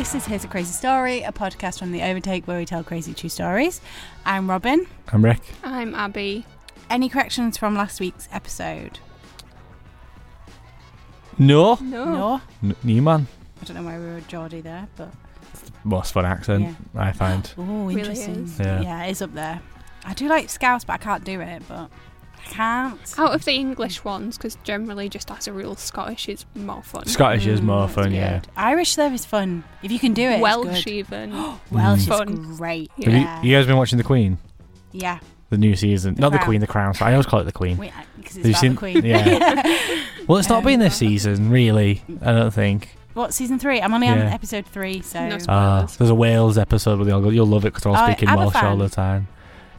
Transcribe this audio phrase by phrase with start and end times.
[0.00, 3.12] This is Here's a Crazy Story, a podcast from The Overtake where we tell crazy
[3.12, 3.82] true stories.
[4.24, 4.86] I'm Robin.
[5.12, 5.42] I'm Rick.
[5.62, 6.46] I'm Abby.
[6.88, 8.98] Any corrections from last week's episode?
[11.38, 11.74] No.
[11.82, 12.04] No.
[12.06, 12.40] No?
[12.62, 13.28] N- Newman.
[13.60, 15.12] I don't know why we were Geordie there, but.
[15.84, 17.52] Most fun accent, I find.
[17.58, 18.44] Oh, Really interesting.
[18.44, 18.58] is.
[18.58, 18.80] Yeah.
[18.80, 19.60] yeah, it is up there.
[20.06, 21.90] I do like Scouse, but I can't do it, but
[22.46, 23.14] I can't.
[23.18, 27.06] Out of the English ones, because generally just as a rule, Scottish is more fun.
[27.06, 28.38] Scottish is more Mm, fun, yeah.
[28.40, 28.48] good.
[28.56, 29.64] Irish though is fun.
[29.82, 30.92] If you can do it, it's Welsh good.
[30.92, 31.32] even.
[31.70, 32.28] Welsh Fun.
[32.50, 32.90] is great.
[32.96, 33.10] Yeah.
[33.10, 33.42] Have Yeah.
[33.42, 34.38] you, you guys been watching The Queen?
[34.92, 35.18] yeah.
[35.50, 36.14] The new season.
[36.14, 36.46] The Not The Crown.
[36.48, 36.94] Queen, The Crown.
[37.00, 37.76] I always call it The Queen.
[37.76, 39.04] We- Because Have it's you about seen- the Queen.
[39.04, 40.04] yeah.
[40.28, 42.04] Well, it's not Um, been this season, really.
[42.22, 42.94] I don't think.
[43.14, 43.80] what season three?
[43.82, 44.32] I'm only on Yeah.
[44.32, 47.64] episode three, so No Uh, there's a Wales episode where they all go, you'll love
[47.64, 48.78] it because they're all Oh, speaking ABBA Welsh all fan.
[48.78, 49.28] the time.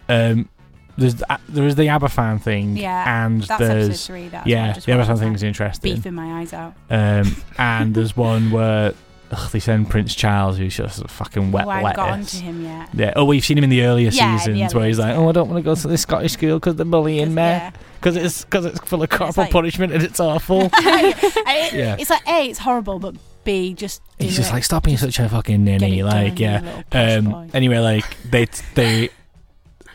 [0.09, 0.50] Um,
[0.97, 4.28] there's the- there is the ABBA fan thing, Yeah, and that's there's three.
[4.29, 5.96] That's yeah, just the ABBA fan was thing's interesting.
[5.96, 6.74] beefing my eyes out.
[6.90, 8.94] Um, and there's one where
[9.31, 12.35] ugh, they send Prince Charles, who's just a fucking wet oh, I haven't got lettuce.
[12.35, 12.90] onto him yet.
[12.94, 13.13] Yeah.
[13.16, 15.16] Oh, you've seen him in the earlier Yeah, the seasons where he's like.
[15.16, 17.72] "Oh, I don't want to go to this Scottish school because they're bullying me Yeah.
[18.00, 21.96] because it's because it's full of corporal like- punishment and it's awful." I- Yeah.
[22.00, 24.53] It's like A, it's horrible, but B, just he's just it.
[24.53, 27.16] like, "Stop being such a fucking ninny!" Like, done, yeah.
[27.16, 27.50] Um.
[27.53, 29.09] Anyway, like they they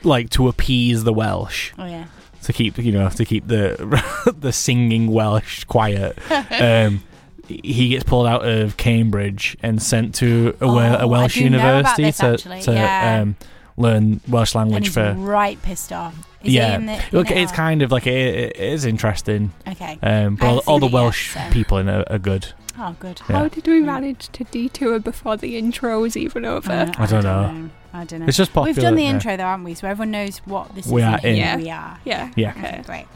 [0.06, 2.06] like to appease the Welsh Oh yeah.
[2.42, 6.18] to keep you know to keep the the singing Welsh quiet.
[6.50, 7.02] Um.
[7.48, 11.58] He gets pulled out of Cambridge and sent to a, Oh, a Welsh do know
[11.58, 12.36] about university this, to,
[12.72, 13.20] to yeah.
[13.22, 13.36] um,
[13.76, 16.16] learn Welsh language he's for right pissed off.
[16.42, 19.52] Is yeah, in the, look, it's kind of like it, it is interesting.
[19.64, 19.96] Okay.
[20.02, 22.52] Um, but all, all the it yet, Welsh so- people in it are good.
[22.78, 23.20] Oh, good.
[23.28, 23.36] Yeah.
[23.38, 26.70] How did we manage to detour before the intro was even over?
[26.72, 27.70] Uh, I don't know.
[27.92, 28.26] I don't know.
[28.26, 28.74] It's just popular.
[28.74, 29.10] We've done the yeah.
[29.10, 29.74] intro though, haven't we?
[29.74, 31.08] So everyone knows what this We is.
[31.08, 31.36] are in.
[31.36, 31.56] Yeah.
[31.56, 32.00] We are.
[32.04, 32.30] yeah.
[32.36, 32.50] Yeah.
[32.50, 32.82] Okay, Okay.
[32.84, 33.06] great.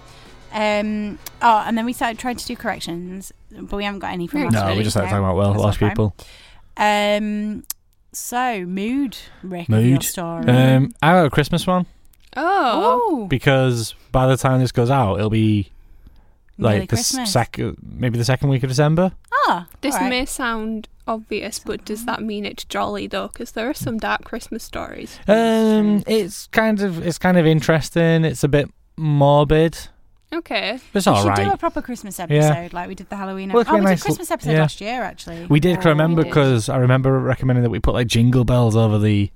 [0.52, 1.18] Um.
[1.42, 4.40] Oh, and then we started trying to do corrections, but we haven't got any from
[4.40, 6.14] No, last No, we just started so talking about well, that's Welsh people.
[6.76, 7.64] Um.
[8.12, 9.68] So mood, Rick.
[9.68, 10.02] Mood.
[10.02, 10.44] story.
[10.48, 11.86] Um, I got a Christmas one.
[12.36, 15.70] oh, because by the time this goes out, it'll be
[16.58, 17.32] nearly like the Christmas.
[17.32, 19.12] second, maybe the second week of December.
[19.50, 20.10] Ah, This all right.
[20.10, 23.28] may sound obvious, but does that mean it's jolly though?
[23.28, 25.18] Because there are some dark Christmas stories.
[25.26, 28.24] Um, it's kind of it's kind of interesting.
[28.24, 29.88] It's a bit morbid.
[30.32, 30.78] Okay.
[30.94, 32.24] It's we all should do a proper Christmas Yeah.
[32.26, 33.50] episode, like we did the Halloween.
[33.52, 34.60] Well, oh, we nice did Christmas l- episode yeah.
[34.60, 35.46] last year, actually.
[35.46, 35.76] We did.
[35.78, 38.98] 'cause I Oh, remember because I remember recommending that we put like jingle bells over
[38.98, 39.30] the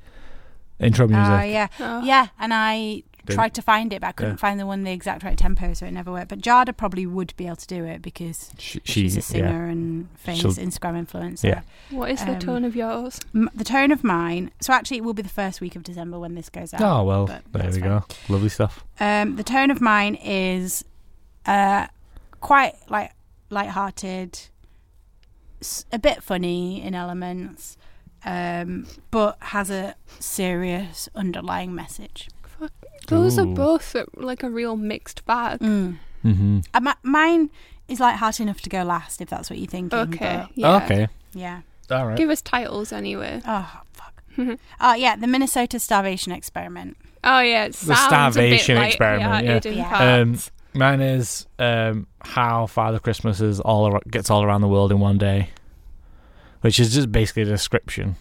[0.78, 1.24] intro music.
[1.32, 2.02] Oh yeah, Oh.
[2.04, 2.28] yeah.
[2.38, 4.36] And I Did- tried to find it, but I couldn't Yeah.
[4.38, 6.28] find the one the exact right tempo, so it never worked.
[6.28, 9.22] But Jada probably would be able to do it because She, she's a yeah.
[9.22, 11.44] singer and famous She'll- Instagram influencer.
[11.44, 11.60] Yeah.
[11.90, 13.20] What is the Um, tone of yours?
[13.34, 14.50] M- the tone of mine.
[14.60, 16.80] So actually, it will be the first week of December when this goes out.
[16.82, 17.80] Oh well, there we fine.
[17.80, 18.04] go.
[18.28, 18.84] Lovely stuff.
[19.00, 20.84] Um, the tone of mine is
[21.46, 21.86] uh,
[22.40, 23.12] quite like
[23.50, 24.38] light-hearted,
[25.92, 27.76] a bit funny in elements,
[28.24, 32.28] um, but has a serious underlying message.
[33.06, 35.60] Those are both uh, like a real mixed bag.
[35.60, 35.98] Mm.
[36.24, 36.60] Mm-hmm.
[36.72, 37.50] Uh, mi- mine
[37.88, 39.98] is light-hearted enough to go last, if that's what you're thinking.
[39.98, 40.44] Okay.
[40.46, 40.76] but- Yeah.
[40.84, 41.08] Okay.
[41.34, 41.60] yeah.
[41.90, 42.16] All right.
[42.16, 43.42] Give us titles anyway.
[43.46, 44.22] Oh fuck.
[44.80, 46.96] Oh yeah, the Minnesota starvation experiment.
[47.22, 50.14] Oh yeah, it The starvation a bit experiment, light-hearted in yeah.
[50.20, 50.38] Um.
[50.76, 54.98] Mine is um, how Father Christmas is all ar- gets all around the world in
[54.98, 55.50] one day,
[56.62, 58.16] which is just basically a description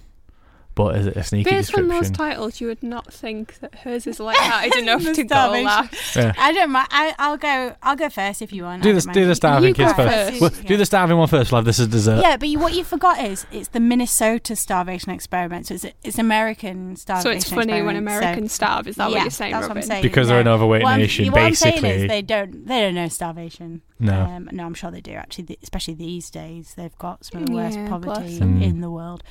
[0.76, 4.08] but is it a sneaky Based on those titles, you would not think that hers
[4.08, 5.66] is light-hearted enough The to go starvation.
[5.66, 6.16] last.
[6.16, 6.34] Yeah.
[6.38, 6.88] I don't mind.
[6.92, 7.76] I, I'll go.
[7.84, 8.84] I'll go first if you want.
[8.84, 9.30] Do I the don't do mind.
[9.32, 10.30] the starving You kids first.
[10.30, 10.42] first.
[10.42, 11.52] Well, do the starving one first.
[11.52, 12.22] We'll this is dessert.
[12.22, 15.68] Yeah, but you, what you forgot is it's the Minnesota starvation experiment.
[15.68, 17.32] So it's it's American starvation.
[17.32, 18.10] So it's funny when experiment.
[18.10, 18.88] So- Americans starve.
[18.88, 19.76] Is that yeah, what you're saying, that's Robin?
[19.78, 20.02] what I'm saying.
[20.04, 22.04] Because they're an overweight What I'm- nation, what I'm saying basically.
[22.06, 23.82] is they don't they don't know starvation.
[24.00, 24.22] No.
[24.22, 25.46] Um, no, I'm sure they do actually.
[25.46, 29.24] the- Especially these days, they've got some of the worst Yeah, poverty in the world.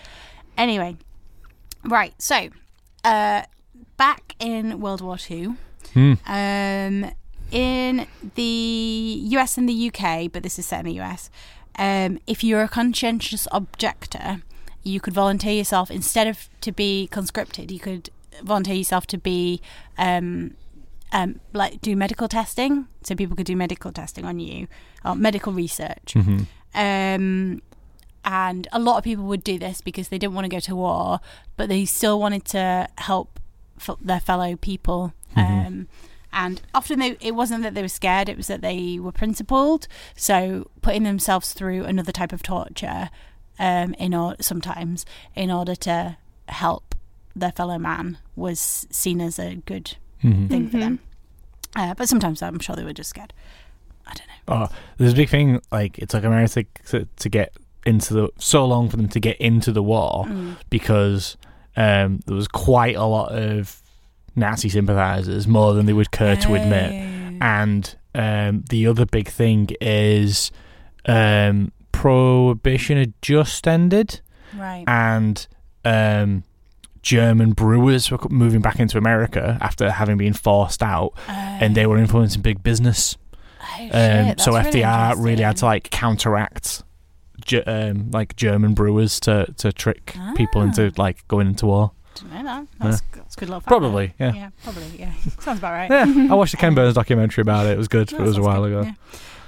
[0.57, 0.97] Anyway,
[1.85, 2.15] right.
[2.21, 2.49] So,
[3.05, 3.43] uh,
[3.97, 5.57] back in World War Two,
[5.95, 6.15] Hmm.
[6.27, 7.11] um,
[7.51, 11.29] in the US and the UK, but this is set in the US.
[11.77, 14.43] Um, if you're a conscientious objector,
[14.83, 17.71] you could volunteer yourself instead of to be conscripted.
[17.71, 18.11] You could
[18.43, 19.61] volunteer yourself to be
[19.99, 20.55] um,
[21.13, 24.67] um, like do medical testing, so people could do medical testing on you,
[25.05, 26.15] or medical research.
[26.15, 26.47] Mhm.
[26.75, 27.61] Um,
[28.25, 30.77] and a lot of people would do this because they didn't want to go to
[30.77, 31.21] war,
[31.57, 33.41] but they still wanted to help
[33.81, 35.13] f- their fellow people.
[35.37, 35.67] Mhm.
[35.67, 35.89] Um,
[36.33, 39.87] and often they, it wasn't that they were scared; it was that they were principled.
[40.17, 43.11] So putting themselves through another type of torture,
[43.59, 45.05] um, in order sometimes
[45.35, 46.17] in order to
[46.49, 46.95] help
[47.37, 50.49] their fellow man was seen as a good Mhm.
[50.49, 51.01] thing for them.
[51.75, 53.33] Uh, but sometimes I'm sure they were just scared.
[54.07, 54.67] I don't know.
[54.71, 55.61] Oh, there's a big thing.
[55.71, 57.55] Like it took America to, to get
[57.87, 60.57] into the so long for them to get into the war Mm.
[60.71, 61.37] because
[61.77, 63.83] um, there was quite a lot of
[64.37, 66.93] Nazi sympathizers, more than they would care to admit.
[67.43, 70.51] And um, the other big thing is
[71.07, 74.21] um, prohibition had just ended,
[74.57, 74.85] Right.
[74.87, 75.47] and
[75.85, 76.45] um,
[77.03, 81.99] German brewers were moving back into America after having been forced out, and they were
[81.99, 83.17] influencing big business.
[83.63, 83.91] Oh, shit, Um,
[84.29, 86.83] that's so FDR really had to like counteract,
[87.45, 90.91] Ge- um, like German brewers to to trick people into Ah.
[91.03, 91.93] like going into war.
[92.15, 92.67] Didn't know that.
[92.79, 93.69] That's, that's good little fact.
[93.69, 94.33] Probably, yeah.
[94.35, 94.85] Yeah, probably.
[94.99, 95.91] Yeah, sounds about right.
[95.91, 97.71] Yeah, I watched the Ken Burns documentary about it.
[97.71, 98.13] It was good.
[98.13, 98.91] Oh, it was a while good, ago.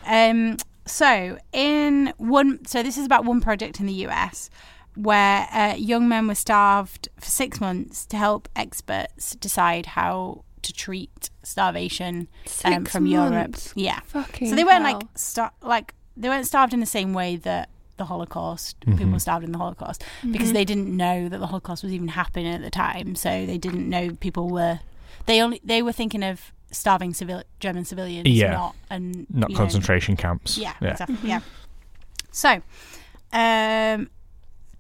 [0.07, 0.31] yeah.
[0.31, 0.57] Um.
[0.87, 4.51] So in one, so this is about one project in the US
[4.97, 10.73] where uh, young men were starved for six months to help experts decide how to
[10.73, 12.29] treat starvation
[12.65, 13.57] um, Six from Europe.
[13.75, 14.01] Yeah.
[14.07, 14.95] Fucking So they weren't hell.
[14.99, 18.99] like star- like they weren't starved in the same way that the Holocaust Mhm.
[18.99, 20.55] people were starved in the Holocaust because Mhm.
[20.55, 23.15] they didn't know that the Holocaust was even happening at the time.
[23.15, 24.81] So they didn't know people were
[25.27, 28.53] they only they were thinking of starving civil German civilians, Yeah.
[28.53, 30.59] not and Not you know, concentration camps.
[30.59, 30.91] yeah, yeah.
[30.91, 31.17] exactly.
[31.23, 31.41] Yeah.
[32.33, 32.63] So,
[33.33, 34.11] um,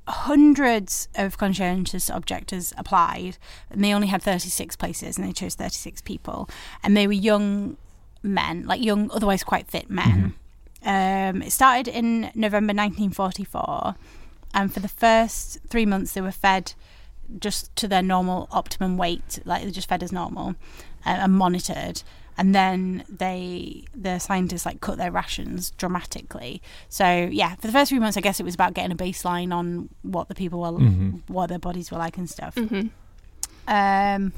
[0.06, 3.38] hundreds of conscientious objectors applied,
[3.70, 6.48] and they only had 36 places, and they chose 36 people,
[6.82, 7.76] and they were young
[8.22, 10.34] men, like young, otherwise quite fit men.
[10.84, 13.94] Um, it started in November 1944,
[14.52, 16.74] and for the first three months, they were fed
[17.38, 20.50] just to their normal optimum weight, like they're just fed as normal,
[21.06, 22.02] uh, and monitored.
[22.36, 26.60] And then they, the scientists, like cut their rations dramatically.
[26.88, 29.54] So yeah, for the first three months, I guess it was about getting a baseline
[29.54, 31.22] on what the people were, Mhm.
[31.28, 32.56] what their bodies were like and stuff.
[32.56, 32.90] Mhm.
[33.68, 34.32] Um,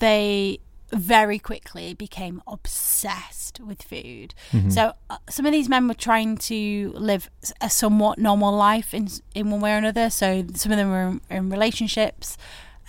[0.00, 0.58] they
[0.92, 4.34] very quickly became obsessed with food.
[4.52, 4.72] Mhm.
[4.72, 7.28] So uh, some of these men were trying to live
[7.60, 10.10] a somewhat normal life in in one way or another.
[10.10, 12.36] So some of them were in, in relationships,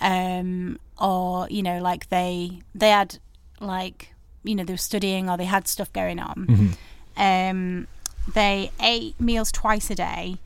[0.00, 3.18] um, or you know, like they they had
[3.60, 4.14] like
[4.44, 6.46] you know they were studying or they had stuff going on.
[6.48, 7.50] Mhm.
[7.50, 7.86] Um,
[8.32, 10.36] they ate meals twice a day.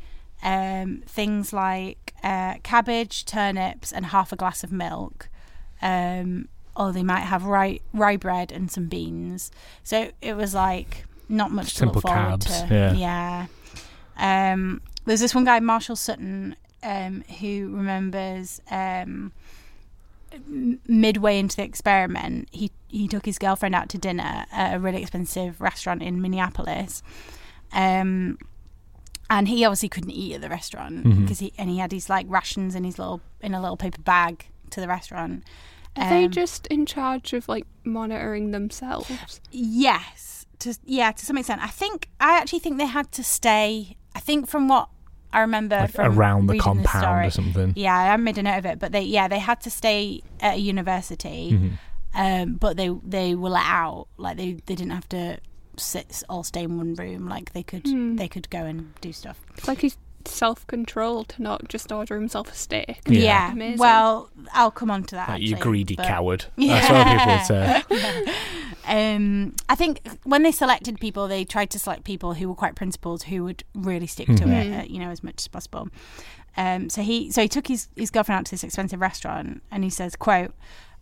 [0.42, 5.28] Um, things like uh, cabbage, turnips, and half a glass of milk.
[5.80, 9.50] Um, or they might have rye, rye bread and some beans.
[9.82, 12.74] So it was like not much Simple to look forward carbs, to.
[12.74, 13.46] yeah.
[14.16, 14.52] Yeah.
[14.52, 19.32] Um, there's this one guy, Marshall Sutton, um, who remembers um,
[20.86, 25.00] midway into the experiment, he he took his girlfriend out to dinner at a really
[25.00, 27.02] expensive restaurant in Minneapolis.
[27.72, 28.38] Um,
[29.30, 32.26] and he obviously couldn't eat at the restaurant because he and he had his like
[32.28, 35.44] rations in his little in a little paper bag to the restaurant.
[35.96, 39.40] Are they Um, just in charge of like monitoring themselves?
[39.50, 41.62] Yes, to yeah, to some extent.
[41.62, 43.96] I think I actually think they had to stay.
[44.14, 44.88] I think from what
[45.32, 47.72] I remember Like from around the reading compound story, or something.
[47.76, 50.54] Yeah, I made a note of it, but they yeah they had to stay at
[50.56, 51.72] a university, Mhm.
[52.14, 54.08] um, but they they were let out.
[54.16, 55.38] Like they they didn't have to
[55.76, 57.28] sit all stay in one room.
[57.28, 58.16] Like they could Hmm.
[58.16, 59.40] they could go and do stuff.
[59.56, 59.96] It's like he's
[60.28, 63.00] self control to not just order himself a steak.
[63.06, 63.54] Yeah.
[63.54, 63.76] Yeah.
[63.76, 65.28] Well, I'll come on to that.
[65.28, 66.46] Like, you greedy but- coward.
[66.56, 68.34] That's what people would say.
[69.14, 72.74] um, I think when they selected people, they tried to select people who were quite
[72.74, 75.88] principled, who would really stick to it, uh, you know, as much as possible.
[76.56, 79.84] Um, so he so he took his, his girlfriend out to this expensive restaurant, and
[79.84, 80.52] he says, "quote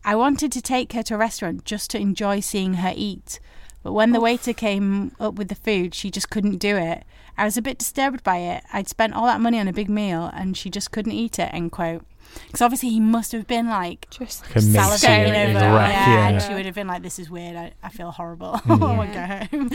[0.05, 3.39] I wanted to take her to a restaurant just to enjoy seeing her eat,
[3.83, 7.05] but when the waiter came up with the food, she just couldn't do it.
[7.39, 8.65] I was a bit disturbed by it.
[8.73, 11.51] I'd spent all that money on a big meal, and she just couldn't eat it."
[11.55, 12.05] End quote.
[12.47, 16.29] Because obviously he must have been like Just Like salivating over wreck, yeah, yeah.
[16.29, 17.57] and she would have been like, "This is weird.
[17.57, 18.61] I, I feel horrible.
[18.65, 19.71] I want to go home."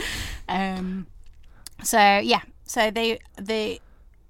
[0.48, 1.06] Um,
[1.82, 3.80] so yeah, so they they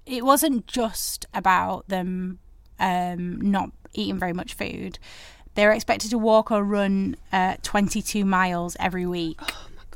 [0.05, 2.39] it wasn't just about them
[2.79, 4.99] um, not eating very much food.
[5.55, 9.39] They were expected to walk or run uh, 22 miles every week.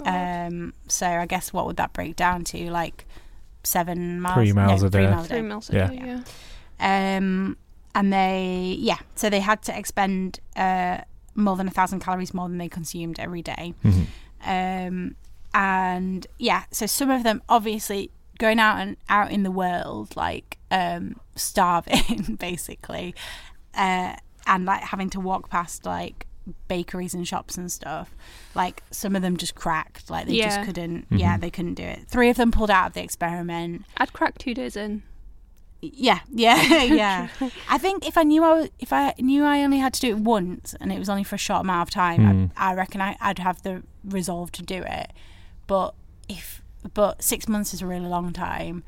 [0.08, 2.70] Um, so I guess what would that break down to?
[2.72, 3.05] Like
[3.63, 4.36] seven miles?
[4.36, 5.10] Three miles No, a three day.
[5.12, 5.48] miles a three day.
[5.48, 5.88] meals a Yeah.
[5.88, 6.24] day.
[6.79, 7.17] Yeah.
[7.17, 7.58] Um,
[7.93, 11.00] and they, yeah, so they had to expend uh,
[11.36, 13.74] more than a thousand calories more than they consumed every day.
[13.84, 14.05] Mhm.
[14.43, 15.15] Um,
[15.53, 20.58] and yeah, so some of them obviously going out and out in the world, like
[20.72, 23.13] um, starving, basically,
[23.75, 24.15] uh,
[24.48, 26.25] and like having to walk past like
[26.67, 28.15] bakeries and shops and stuff.
[28.55, 30.55] Like some of them just cracked, like they Yeah.
[30.55, 31.08] just couldn't.
[31.10, 32.08] Yeah, they couldn't do it.
[32.08, 33.86] Three of them pulled out of the experiment.
[33.98, 35.03] I'd crack two days in.
[35.81, 37.27] Yeah, yeah, yeah.
[37.67, 40.10] I think if I knew I was, if I knew I only had to do
[40.10, 42.51] it once and it was only for a short amount of time, Mm.
[42.55, 45.12] I, I reckon I, I'd have the resolve to do it.
[45.67, 45.96] But
[46.29, 46.62] if
[46.93, 48.84] but six months is a really long time,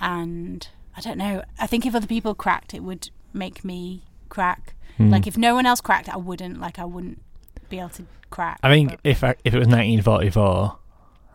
[0.00, 0.66] and
[0.96, 1.42] I don't know.
[1.60, 4.74] I think if other people cracked, it would make me crack.
[4.98, 5.10] Hmm.
[5.10, 6.60] Like if no one else cracked, I wouldn't.
[6.60, 7.20] Like I wouldn't
[7.68, 8.58] be able to crack.
[8.62, 10.78] I think But, if I, if it was 1944,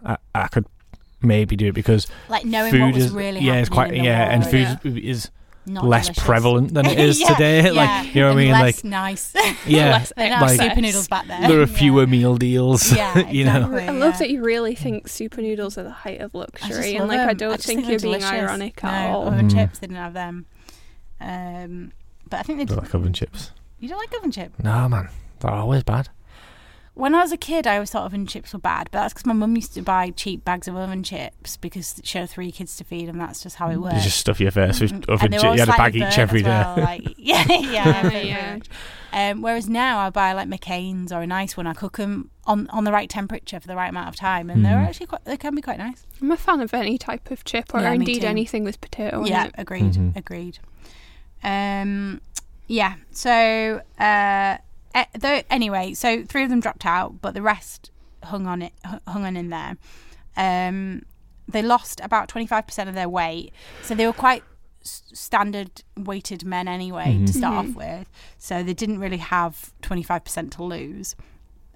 [0.06, 0.66] I, I could
[1.22, 4.00] maybe do it because like knowing food what was is really yeah, it's quite in
[4.00, 5.32] the yeah, and world, food is
[5.66, 6.24] not less delicious.
[6.24, 7.64] prevalent than it is Yeah, today.
[7.66, 8.52] yeah, Like you know what I mean?
[8.52, 9.34] Less Like nice.
[9.68, 11.42] yeah, Less They don't have Like- super noodles back there.
[11.42, 11.66] there are Yeah.
[11.66, 12.94] fewer meal deals.
[12.96, 13.56] Yeah, you know.
[13.66, 13.84] exactly.
[13.88, 17.20] I love that you really think super noodles are the height of luxury, and like
[17.20, 19.28] I don't just think, they're you're being ironic no, at all.
[19.28, 19.54] Oven Mm.
[19.56, 20.46] chips didn't have them.
[21.20, 21.92] Um,
[22.30, 22.78] but I think they I did.
[22.78, 23.52] like oven chips.
[23.80, 24.58] You don't like oven chips?
[24.64, 26.10] No man, they're always bad.
[26.94, 29.28] When I was a kid, I always thought oven chips were bad, but that's because
[29.28, 32.76] my mum used to buy cheap bags of oven chips because she had three kids
[32.78, 34.04] to feed, and that's just how it You works.
[34.04, 35.54] just stuff your face with Mm, oven and they were chips.
[35.54, 36.50] You had a bag each burnt every as day.
[36.50, 38.58] well, like, yeah, yeah, Yeah.
[39.14, 41.68] Um, whereas now I buy like McCain's or a nice one.
[41.68, 44.66] I cook them on, on the right temperature for the right amount of time, and
[44.66, 44.88] they're Mm.
[44.88, 45.24] actually quite.
[45.24, 46.04] They can be quite nice.
[46.20, 49.28] I'm a fan of any type of chip, or Yeah, indeed anything with potato in
[49.28, 49.56] yeah, it.
[49.56, 50.16] agreed, Mhm.
[50.18, 50.58] agreed.
[51.44, 52.22] Um,
[52.68, 52.96] yeah.
[53.12, 54.58] So, uh,
[54.96, 57.92] eh, though anyway, so three of them dropped out, but the rest
[58.24, 58.74] hung on it,
[59.08, 59.78] hung on in there.
[60.36, 61.04] Um,
[61.48, 63.54] they lost about twenty five percent of their weight,
[63.84, 64.44] so they were quite
[64.84, 67.38] standard weighted men anyway to Mhm.
[67.38, 67.70] start Mhm.
[67.70, 68.10] off with.
[68.38, 71.16] So they didn't really have twenty five percent to lose.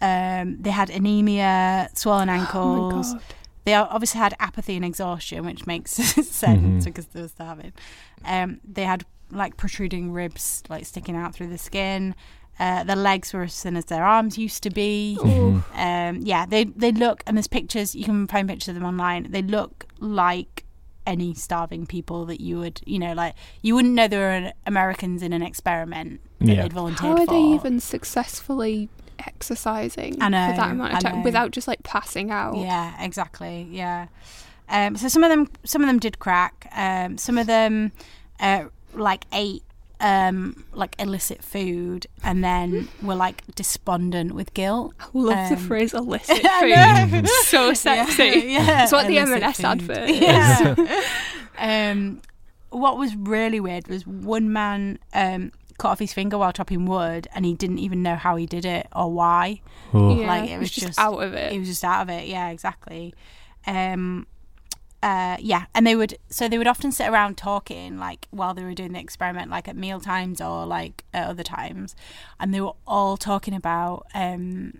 [0.01, 3.13] Um, they had anemia, swollen Oh ankles.
[3.13, 3.23] my god.
[3.63, 6.83] They obviously had apathy and exhaustion, which makes sense Mhm.
[6.83, 7.73] because they were starving.
[8.25, 12.15] Um, they had like protruding ribs, like sticking out through the skin.
[12.59, 15.17] Uh, their legs were as thin as their arms used to be.
[15.21, 15.63] Mhm.
[15.73, 17.95] Um, yeah, they they look, and there's pictures.
[17.95, 19.27] You can find pictures of them online.
[19.31, 20.65] They look like
[21.07, 23.33] any starving people that you would, you know, like
[23.63, 26.61] you wouldn't know they were Americans in an experiment that Yeah.
[26.61, 27.33] they'd volunteered How are for.
[27.33, 28.87] they even successfully
[29.35, 32.55] exercising I know, for that amount of I time without just like passing out?
[32.57, 33.67] Yeah, exactly.
[33.71, 34.07] Yeah.
[34.69, 36.67] Um, so some of them, some of them did crack.
[36.75, 37.91] Um, some of them,
[38.39, 39.63] uh, like ate
[39.99, 44.95] um, like illicit food, and then were like despondent with guilt.
[44.99, 47.23] I love the Um, phrase illicit I food.
[47.23, 47.29] know.
[47.43, 48.23] so sexy.
[48.47, 49.65] Yeah, It's what the illicit M&S food.
[49.65, 50.19] advert is.
[50.21, 51.91] Yeah.
[51.91, 52.21] um,
[52.71, 57.27] what was really weird was one man um, cut off his finger while chopping wood,
[57.35, 59.61] and he didn't even know how he did it or why.
[59.93, 60.15] Oh.
[60.19, 61.51] Yeah, Like, it it was was just just- out of it.
[61.51, 62.27] He was just out of it.
[62.27, 63.13] Yeah, exactly.
[63.67, 64.25] Um,
[65.03, 68.63] uh, yeah, and they would so they would often sit around talking like while they
[68.63, 71.95] were doing the experiment, like at meal times or like at other times,
[72.39, 74.73] and they were all talking about um,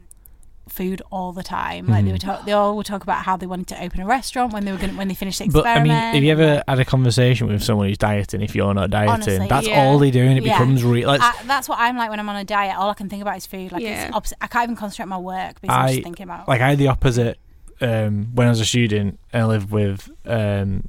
[0.70, 1.88] food all the time.
[1.88, 4.06] Like they would talk, they all would talk about how they wanted to open a
[4.06, 5.76] restaurant when they were going when they finished the experiment.
[5.76, 8.42] But I mean, have you ever had a conversation with someone who's dieting?
[8.42, 9.86] If you're not dieting, Honestly, that's yeah.
[9.86, 10.54] all they do, and it Yeah.
[10.60, 11.08] becomes real.
[11.08, 12.78] Like, I, that's what I'm like when I'm on a diet.
[12.78, 13.72] All I can think about is food.
[13.72, 14.06] Like Yeah.
[14.08, 14.38] it's opposite.
[14.40, 16.48] I can't even concentrate on my work because I'm just thinking about.
[16.48, 17.38] like I had the opposite
[17.82, 19.20] um, when I was a student.
[19.34, 20.88] I lived with um,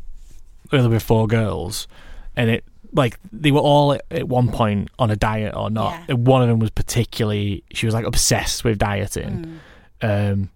[0.70, 1.88] I lived with four girls,
[2.36, 5.92] and it like they were all at, at one point on a diet or not.
[5.92, 6.04] Yeah.
[6.08, 9.60] And one of them was particularly she was like obsessed with dieting.
[10.02, 10.32] Mm.
[10.32, 10.50] Um,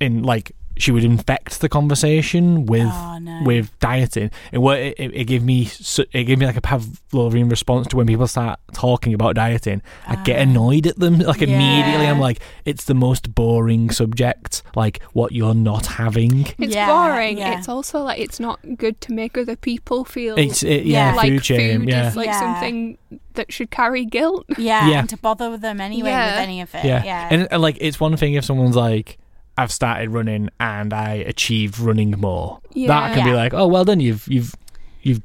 [0.00, 3.40] in like she would infect the conversation with Oh, no.
[3.44, 4.30] with dieting.
[4.52, 8.06] It, it, it gave me, su- it gave me like a Pavlovian response to when
[8.06, 9.82] people start talking about dieting.
[10.06, 11.18] I get annoyed at them.
[11.18, 12.28] Like immediately, I'm Ah.
[12.28, 14.62] Like, it's the most boring subject.
[14.76, 16.46] Like what you're not having.
[16.58, 17.38] It's Yeah, boring.
[17.38, 17.58] yeah.
[17.58, 21.16] It's also like it's not good to make other people feel It's it, yeah, Yeah.
[21.16, 21.80] like food shame.
[21.80, 22.38] food yeah, is like Yeah.
[22.40, 22.98] something
[23.34, 24.44] that should carry guilt.
[24.58, 24.98] Yeah, Yeah.
[25.00, 26.30] and to bother them anyway Yeah.
[26.32, 26.84] with any of it.
[26.84, 29.18] yeah, Yeah, And, and like it's one thing if someone's like.
[29.58, 32.60] I've started running and I achieve running more.
[32.62, 33.14] That Yeah.
[33.14, 34.54] can be like, oh well done, you've you've
[35.02, 35.20] you've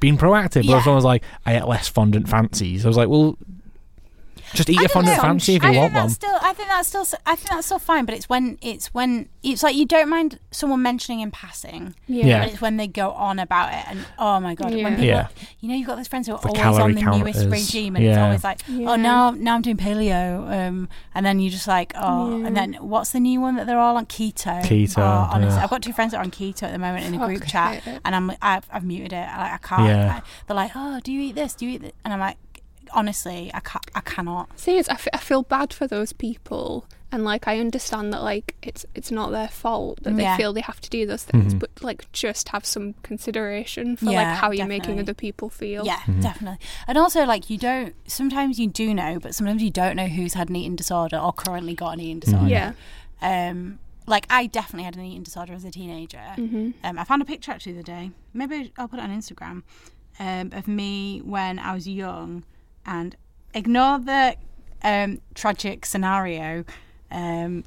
[0.00, 0.54] been proactive.
[0.62, 0.78] But Yeah.
[0.78, 3.36] if someone's like, I ate less fondant fancies, I was like, well,
[4.54, 5.22] just eat I a don't fondant know.
[5.22, 6.10] fancy if I you think want that's one.
[6.10, 7.06] Still, I think that's still.
[7.26, 8.04] I think that's still fine.
[8.04, 11.94] But it's when it's when it's like you don't mind someone mentioning in passing.
[12.06, 12.40] Yeah.
[12.44, 14.84] But it's when they go on about it, and oh my god, Yeah.
[14.84, 15.28] when people, Yeah.
[15.60, 17.96] you know, you've got those friends who are The always on calorie the newest regime,
[17.96, 18.90] and it's always like, Yeah.
[18.92, 22.46] oh now, now I'm doing paleo, um, and then you just like, oh, Yeah.
[22.46, 24.62] and then what's the new one that they're all on keto?
[24.62, 25.64] Keto, Oh, honestly, yeah.
[25.64, 27.46] I've got two friends that are on keto at the moment in a group I
[27.46, 29.16] chat, and I'm, I've, I've muted it.
[29.28, 29.84] I, I can't.
[29.88, 30.20] Yeah.
[30.20, 31.54] I- they're like, oh, do you eat this?
[31.54, 31.92] Do you eat this?
[32.04, 32.36] And I'm like,
[32.94, 33.84] honestly, I can't.
[33.94, 34.58] I cannot.
[34.58, 38.22] See, is, I, f- I feel bad for those people, and like I understand that
[38.22, 40.36] like it's it's not their fault that they Yeah.
[40.36, 41.58] feel they have to do those things, Mhm.
[41.60, 45.02] but like just have some consideration for Yeah, like how you're making definitely.
[45.02, 45.84] other people feel.
[45.86, 46.58] Yeah, definitely.
[46.86, 47.94] And also, like, you don't.
[48.06, 51.32] Sometimes you do know, but sometimes you don't know who's had an eating disorder or
[51.32, 52.46] currently got an eating disorder.
[52.48, 52.72] Yeah.
[53.20, 56.18] Um, like I definitely had an eating disorder as a teenager.
[56.36, 56.70] Mm-hmm.
[56.82, 58.10] Um, I found a picture actually the other day.
[58.34, 59.62] Maybe I'll put it on Instagram.
[60.18, 62.42] Um, of me when I was young,
[62.86, 63.16] and
[63.54, 64.36] ignore the
[64.82, 66.64] um tragic scenario.
[67.10, 67.64] Um,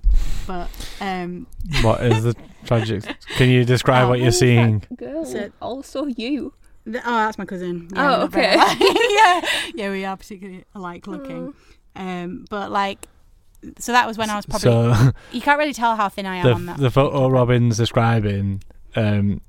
[0.48, 0.70] but
[1.02, 1.46] um,
[1.82, 3.04] What is the tragic?
[3.38, 4.84] Can you describe Oh, what you're seeing?
[4.96, 6.54] Girl, So- also you.
[6.88, 7.88] The, oh, that's my cousin.
[7.96, 8.76] Oh, we're not very okay.
[9.16, 9.42] yeah,
[9.74, 11.54] yeah, we are particularly alike looking.
[11.96, 13.08] Um, but like,
[13.80, 14.94] so that was when I was probably.
[14.94, 16.78] So you can't really tell how thin I am the on that.
[16.78, 18.62] the photo Robin's describing.
[18.96, 19.42] Um,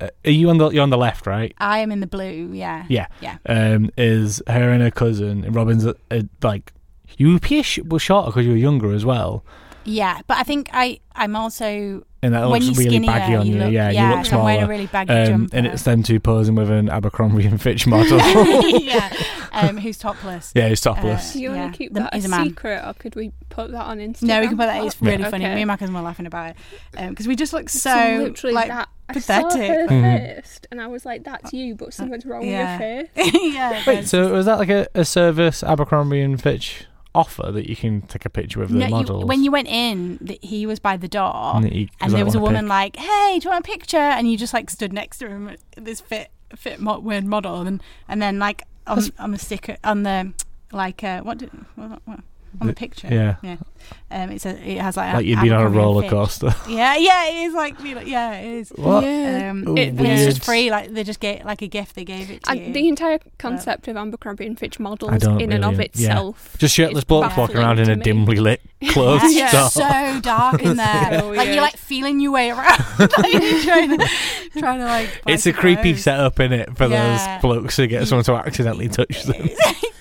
[0.00, 1.54] uh, are you on the you're on the left, right?
[1.58, 2.50] I am in the blue.
[2.52, 2.84] Yeah.
[2.88, 3.06] Yeah.
[3.20, 3.36] Yeah.
[3.46, 5.44] Um, is her and her cousin.
[5.44, 6.72] And Robin's uh, uh, like
[7.18, 9.44] you appear sh- were shorter because you were younger as well,
[9.84, 13.34] Yeah, but I think I I'm also and that when looks you're really skinnier, baggy
[13.34, 13.54] on you.
[13.58, 14.70] look, yeah, yeah, you look so I'm wearing a smaller.
[14.70, 15.56] really baggy Um, jumper.
[15.56, 18.18] and it's them two posing with an Abercrombie and Fitch model.
[18.78, 19.10] yeah,
[19.52, 20.52] um, who's topless.
[20.54, 21.32] yeah, he's topless.
[21.32, 22.44] Do you want to keep The- that a a man.
[22.48, 24.22] secret, or could we put that on Instagram?
[24.24, 24.84] No, we can put that.
[24.84, 25.30] It's really Okay.
[25.30, 25.44] funny.
[25.46, 28.54] Me and my cousin were laughing about it because we just look so, So literally
[28.54, 28.88] like that.
[29.08, 29.70] I saw pathetic.
[29.90, 32.78] her first, and I was like, "That's you," but something's wrong yeah.
[32.78, 33.54] with your face.
[33.54, 33.82] yeah.
[33.86, 38.02] Wait, so was that like a, a service Abercrombie and Fitch offer that you can
[38.02, 39.24] take a picture with the No, you- models?
[39.24, 42.34] when you went in, th- he was by the door, And he- and there was
[42.34, 42.68] a woman pick.
[42.70, 45.56] like, "Hey, do you want a picture?" And you just like stood next to him,
[45.76, 50.02] this fit fit mo- weird model, and and then like on on the sticker on
[50.04, 50.32] the
[50.72, 52.20] like uh, what did what, what,
[52.60, 53.36] on the The- picture, yeah.
[53.42, 53.56] yeah.
[54.10, 56.54] Um, it's a it has like like a, you'd been on a Abercrombie roller coaster.
[56.68, 58.68] Yeah, yeah, it is like you know, yeah, it is.
[58.76, 59.04] What?
[59.04, 59.50] Yeah.
[59.50, 60.70] Um, It- and it's just free.
[60.70, 61.94] Like they just get like a gift.
[61.94, 62.72] They gave it to you.
[62.72, 66.08] The entire concept of Abercrombie and Fitch models I don't in and of really- yeah.
[66.10, 66.56] itself.
[66.58, 68.60] Just shirtless is blokes walking around in a dimly lit
[68.90, 69.66] clothes Yeah, store.
[69.66, 71.18] it's so dark in there.
[71.20, 73.98] So like you're like feeling your way around, like, you're
[74.58, 75.22] trying to, like.
[75.26, 76.02] it's a creepy clothes.
[76.02, 77.16] setup in it for Yeah.
[77.36, 79.48] those blokes to get someone to accidentally touch them.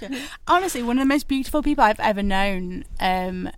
[0.47, 3.49] Honestly, one of the most beautiful people I've ever known um,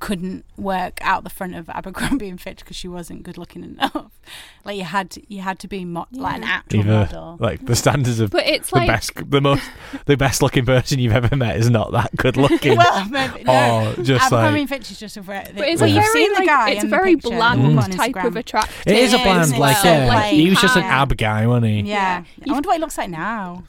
[0.00, 4.20] couldn't work out the front of Abercrombie and Fitch because she wasn't good looking enough.
[4.64, 6.48] Like you had to, you had to be mo- like an Yeah.
[6.48, 7.36] actual Either model.
[7.40, 9.70] like the standards of But it's the like best, the most,
[10.06, 12.76] the best looking person you've ever met is not that good looking.
[12.78, 13.94] well, maybe, no.
[13.96, 15.44] or just Abercrombie like and Fitch is just a very.
[15.54, 16.70] But it's well, a you've very, seen the like, guy.
[16.70, 17.68] it's a very bland mm.
[17.70, 18.38] the one type of Instagram.
[18.38, 18.82] attractive.
[18.86, 21.02] it is a bland, is, like well, yeah, like, he was just an yeah.
[21.02, 21.80] ab guy, wasn't he?
[21.82, 22.50] Yeah, Yeah.
[22.50, 23.64] I wonder what he looks like now.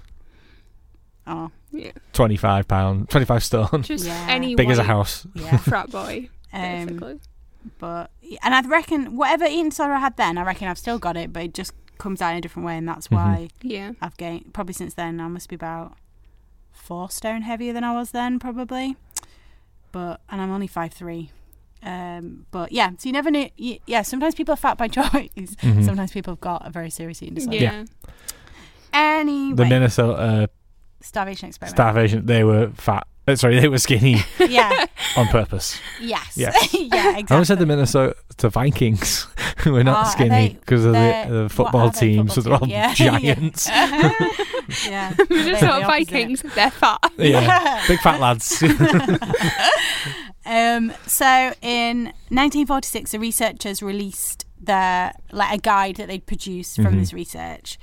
[1.28, 1.92] Oh, Yeah.
[2.14, 4.26] Twenty five pound, twenty five stone, Just Yeah.
[4.30, 5.28] any big as a house.
[5.36, 5.58] yeah.
[5.72, 7.20] frat boy, um,
[7.78, 8.10] but
[8.44, 11.32] and I reckon whatever eating disorder I had then, I reckon I've still got it,
[11.34, 13.16] but it just comes out in a different way, and that's Mhm.
[13.16, 13.92] why yeah.
[14.02, 14.54] I've gained.
[14.54, 15.96] Probably since then, I must be about
[16.72, 18.96] four stone heavier than I was then, probably.
[19.92, 21.32] But and I'm only five three.
[21.84, 23.50] Um, but yeah, so you never knew.
[23.60, 25.30] y- Yeah, sometimes people are fat by choice.
[25.36, 25.86] Mhm.
[25.86, 27.58] Sometimes people have got a very serious eating disorder.
[27.58, 27.84] Yeah.
[28.92, 30.50] Anyway, The Minnesota
[31.02, 31.76] starvation experiment.
[31.78, 33.08] starvation, they were fat.
[33.28, 34.86] uh, Sorry, they were skinny yeah.
[35.16, 35.80] on purpose.
[36.02, 36.36] Yes.
[36.38, 36.74] Yes.
[36.74, 36.80] yeah.
[37.18, 37.26] Exactly.
[37.30, 38.16] I always said the Minnesota
[38.50, 39.28] Vikings
[39.66, 42.42] were Oh, not are skinny because of the, the football are they, team, football so
[42.42, 42.70] they're all team?
[42.70, 42.94] Yeah.
[42.94, 43.68] giants.
[43.70, 45.14] yeah.
[45.18, 45.82] We're They're just the not.
[45.84, 46.42] Vikings.
[46.56, 47.00] They're fat.
[47.18, 48.62] yeah, big fat lads.
[50.46, 56.96] Um, so in 1946, the researchers released their like a guide that they'd produced from
[56.96, 57.00] Mhm.
[57.00, 57.78] this research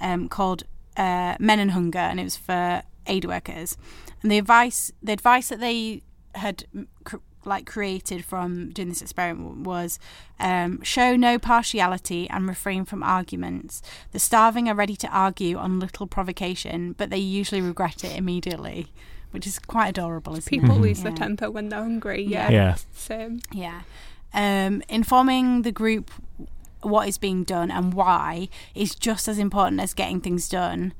[0.00, 0.62] um, called
[0.96, 3.76] uh, "Men and Hunger," and it was for aid workers.
[4.22, 6.02] And the advice, the advice that they
[6.34, 6.64] had
[7.04, 9.98] cr- like created from doing this experiment was
[10.38, 13.82] um, show no partiality and refrain from arguments.
[14.12, 18.92] The starving are ready to argue on little provocation, but they usually regret it immediately,
[19.32, 20.36] which is quite adorable.
[20.36, 20.80] Isn't People it?
[20.80, 21.04] lose Yeah.
[21.04, 22.22] their temper when they're hungry.
[22.22, 22.48] Yeah.
[22.50, 22.76] Yeah.
[22.92, 23.40] Same.
[23.50, 23.80] Yeah.
[24.32, 26.12] Um, informing the group
[26.82, 30.92] what is being done and why is just as important as getting things done.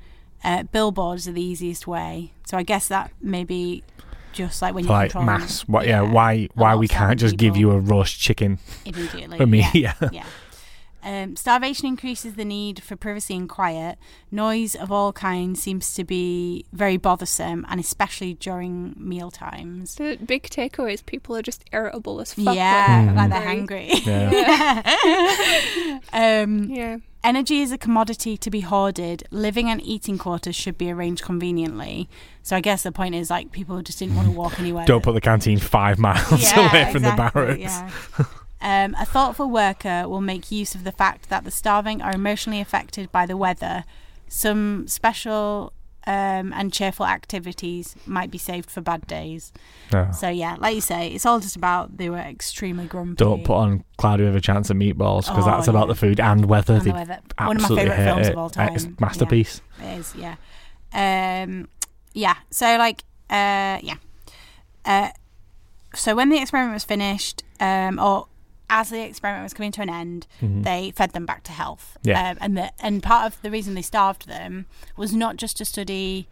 [0.45, 2.33] Uh, billboards are the easiest way.
[2.45, 3.85] So I guess that maybe
[4.33, 5.63] just like when you're like mass.
[5.63, 5.87] What?
[5.87, 6.01] Yeah.
[6.03, 6.49] Why?
[6.55, 9.67] Why we can't just give you a roast chicken immediately for me?
[9.73, 9.95] Yeah.
[10.01, 10.09] Yeah.
[10.13, 10.25] yeah.
[11.05, 13.99] Um, starvation increases the need for privacy and quiet.
[14.31, 19.97] Noise of all kinds seems to be very bothersome, and especially during meal times.
[19.97, 22.55] The big takeaway is people are just irritable as fuck.
[22.55, 23.91] Yeah, when like they're they're hungry.
[24.07, 25.99] Yeah.
[26.13, 26.99] um, Yeah.
[27.25, 29.23] Energy is a commodity to be hoarded.
[29.31, 32.09] Living and eating quarters should be arranged conveniently.
[32.43, 34.85] So I guess the point is like people just didn't want to walk anywhere.
[34.87, 37.61] Don't put the canteen five miles Yeah, away from the barracks.
[37.61, 37.91] yeah.
[38.63, 42.61] Um, a thoughtful worker will make use of the fact that the starving are emotionally
[42.61, 43.85] affected by the weather.
[44.29, 45.73] Some special
[46.07, 49.53] um, and cheerful activities might be saved for bad days.
[49.93, 50.11] No.
[50.13, 53.17] So yeah, like you say, it's all just about they were extremely grumpy.
[53.17, 56.19] Don't put on Cloudy with a Chance of Meatballs because Oh, that's about the food
[56.21, 56.75] and weather.
[56.75, 57.19] And the weather.
[57.39, 58.33] One of my favourite films it.
[58.33, 58.75] of all time.
[58.75, 58.91] It's Yeah.
[59.01, 59.61] masterpiece.
[59.81, 60.37] It is, yeah.
[60.95, 61.69] Um,
[62.15, 62.37] yeah.
[62.51, 63.97] So like, uh, yeah.
[64.85, 65.09] Uh,
[65.95, 68.27] so when the experiment was finished, um, or
[68.73, 70.65] as the experiment was coming to an end, Mhm.
[70.65, 71.97] they fed them back to health.
[72.03, 72.31] Yeah.
[72.31, 75.65] Um, and the, and part of the reason they starved them was not just to
[75.65, 76.27] study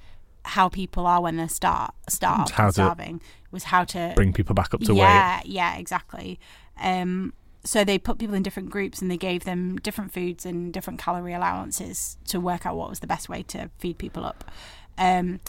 [0.47, 4.73] how people are when they're star- starved, How starving, was how to Bring people back
[4.73, 5.01] up to weight.
[5.01, 6.41] yeah, yeah, exactly.
[6.81, 10.73] Um, so they put people in different groups and they gave them different foods and
[10.73, 14.51] different calorie allowances to work out what was the best way to feed people up.
[14.97, 15.41] Um,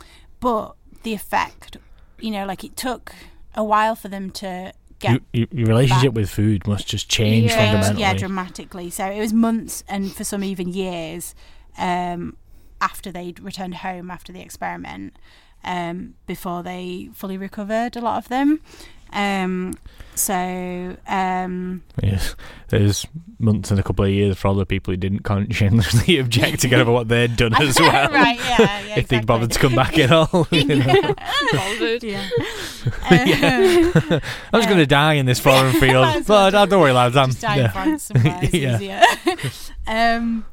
[0.41, 1.77] but the effect,
[2.19, 3.13] you know, like it took
[3.55, 7.09] a while for them to get You, you, your relationship back- with food must just
[7.09, 7.57] change Yeah.
[7.57, 8.01] fundamentally.
[8.01, 8.89] yeah, dramatically.
[8.89, 11.35] So it was months and for some even years
[11.77, 12.37] um,
[12.79, 15.17] after they'd returned home after the experiment
[15.63, 17.95] um, before they fully recovered.
[17.95, 18.61] A lot of them.
[19.13, 19.73] Um,
[20.13, 22.35] so um, Yes.
[22.67, 23.07] There's
[23.39, 26.67] months and a couple of years for all the people who didn't conscientiously object to
[26.67, 28.11] get over what they'd done as well.
[28.11, 28.95] right, yeah, yeah.
[28.99, 30.47] if they'd bothered to come back at all.
[30.51, 31.15] you know.
[31.53, 32.03] Bothered.
[32.03, 32.29] yeah.
[33.09, 34.19] Yeah.
[34.53, 36.05] I'm just going to die in this foreign field.
[36.05, 37.15] Might as well Well, don't worry, lads.
[37.17, 37.71] I'm, Just die in yeah.
[37.71, 38.39] France somewhere.
[38.51, 38.75] Yeah.
[38.75, 39.01] easier.
[39.87, 40.45] um,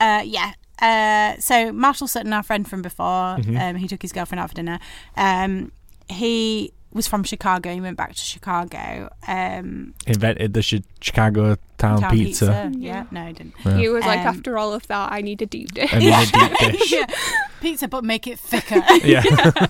[0.00, 0.52] uh, yeah.
[0.80, 3.58] Uh, so Marshall Sutton, our friend from before, Mhm.
[3.60, 4.78] um, who took his girlfriend out for dinner,
[5.16, 5.72] um,
[6.08, 7.72] he was from Chicago.
[7.72, 9.10] He went back to Chicago.
[9.28, 12.72] Um, Invented the Chi- Chicago Town, town pizza.
[12.74, 13.54] Yeah, no, he didn't.
[13.64, 13.76] Yeah.
[13.76, 15.92] He was like, Um, after all of that, I need a deep dish.
[15.92, 16.92] And then a deep dish.
[16.92, 17.06] yeah.
[17.60, 18.82] Pizza, but make it thicker.
[19.04, 19.22] Yeah.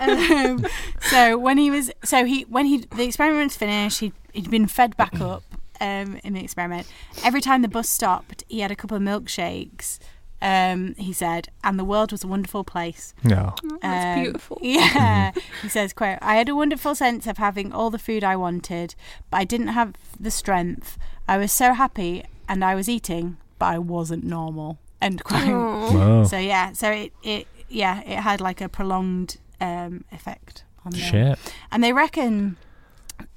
[0.00, 0.64] um,
[1.02, 4.66] so when he was, so he when he the experiment was finished, he he'd been
[4.66, 5.42] fed back up
[5.80, 6.86] um, in the experiment.
[7.22, 9.98] Every time the bus stopped, he had a couple of milkshakes.
[10.42, 13.12] Um, he said, and the world was a wonderful place.
[13.24, 13.54] no.
[13.82, 14.58] That's Um, beautiful.
[14.62, 18.36] Yeah, he says, "quote I had a wonderful sense of having all the food I
[18.36, 18.94] wanted,
[19.30, 20.96] but I didn't have the strength.
[21.28, 25.42] I was so happy, and I was eating, but I wasn't normal." End quote.
[25.48, 25.90] Aw.
[25.92, 26.24] Whoa.
[26.24, 31.00] So yeah, so it, it yeah, it had like a prolonged um, effect on them.
[31.00, 31.38] Shit.
[31.70, 32.56] And they reckon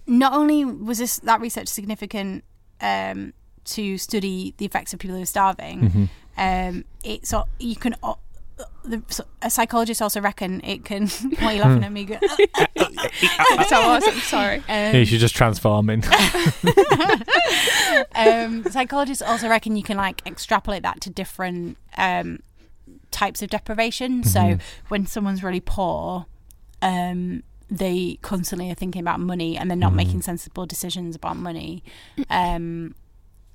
[0.08, 2.44] not only was this that research significant
[2.82, 3.34] um,
[3.66, 6.10] to study the effects of people who are starving, Mhm.
[6.38, 7.96] Um, it's you can.
[8.86, 9.02] The,
[9.42, 11.08] a psychologist also reckon it can.
[11.40, 12.06] Why are you laughing at me?
[12.06, 12.20] Go-
[13.68, 14.14] so awesome.
[14.20, 14.58] Sorry.
[14.58, 16.04] Um, Yeah, you should just transform in.
[18.16, 22.40] um, psychologists also reckon you can like extrapolate that to different um,
[23.12, 24.24] types of deprivation.
[24.24, 24.62] So Mhm.
[24.90, 26.26] when someone's really poor,
[26.82, 29.98] um, they constantly are thinking about money and they're not Mhm.
[29.98, 31.84] making sensible decisions about money.
[32.30, 32.96] Um,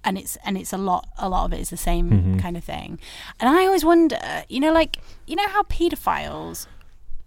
[0.04, 2.40] and it's and it's a lot a lot of it is the same Mhm.
[2.40, 2.98] kind of thing.
[3.40, 6.66] And I always wonder, you know, like you know how paedophiles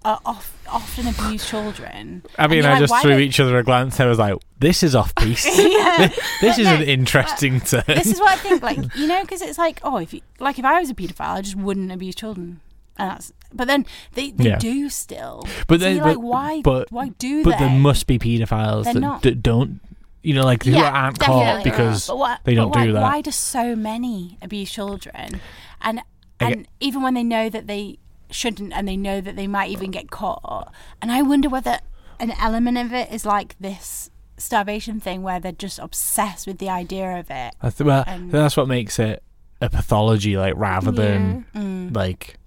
[0.03, 2.23] are off, often abuse children.
[2.39, 3.99] I mean, I like, just threw each other a glance.
[3.99, 5.45] I was like, "This is off piece.
[5.59, 6.09] Yeah.
[6.41, 8.63] this is no, an interesting turn." this is what I think.
[8.63, 11.37] Like you know, because it's like, oh, if you, like if I was a paedophile,
[11.37, 12.61] I just wouldn't abuse children.
[12.97, 14.57] And that's, but then they, they Yeah.
[14.57, 15.43] do still.
[15.67, 16.61] But so then- like, why?
[16.63, 17.65] but- why do but they?
[17.65, 19.21] there must be paedophiles They're that, not.
[19.21, 19.79] that don't,
[20.23, 23.01] you know, like who Yeah, aren't caught because But what, they don't why, do that.
[23.01, 25.41] Why do so many abuse children?
[25.81, 25.99] And
[26.39, 27.97] I get- and even when they know that they
[28.29, 31.79] shouldn't, and they know that they might even get caught, and I wonder whether
[32.19, 36.69] an element of it is like this starvation thing where they're just obsessed with the
[36.69, 37.53] idea of it.
[37.61, 39.21] I th- well, And- that's what makes it
[39.59, 41.95] a pathology, like rather than Mm.
[41.95, 42.37] like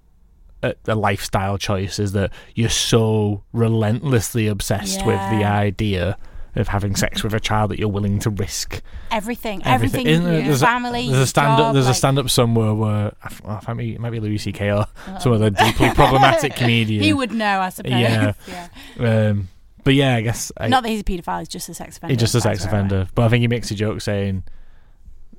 [0.63, 6.17] a, a lifestyle choice is that you're so relentlessly obsessed with the idea
[6.55, 10.07] of having sex with a child that you're willing to risk everything, everything.
[10.07, 11.59] everything, there- there's a- family, there's a stand up.
[11.59, 14.71] job, There's a stand up somewhere where I oh, it might be it Louis C.K.
[14.71, 14.85] or
[15.19, 17.03] some other deeply problematic comedian.
[17.03, 17.91] He would know, I suppose.
[17.91, 18.33] Yeah.
[18.47, 19.29] Yeah.
[19.29, 19.49] Um,
[19.83, 22.13] but yeah, I guess I, Not that he's a paedophile; he's just a sex offender.
[22.13, 22.67] he's just a sex right.
[22.67, 23.07] offender.
[23.13, 24.43] But I think he makes a joke saying,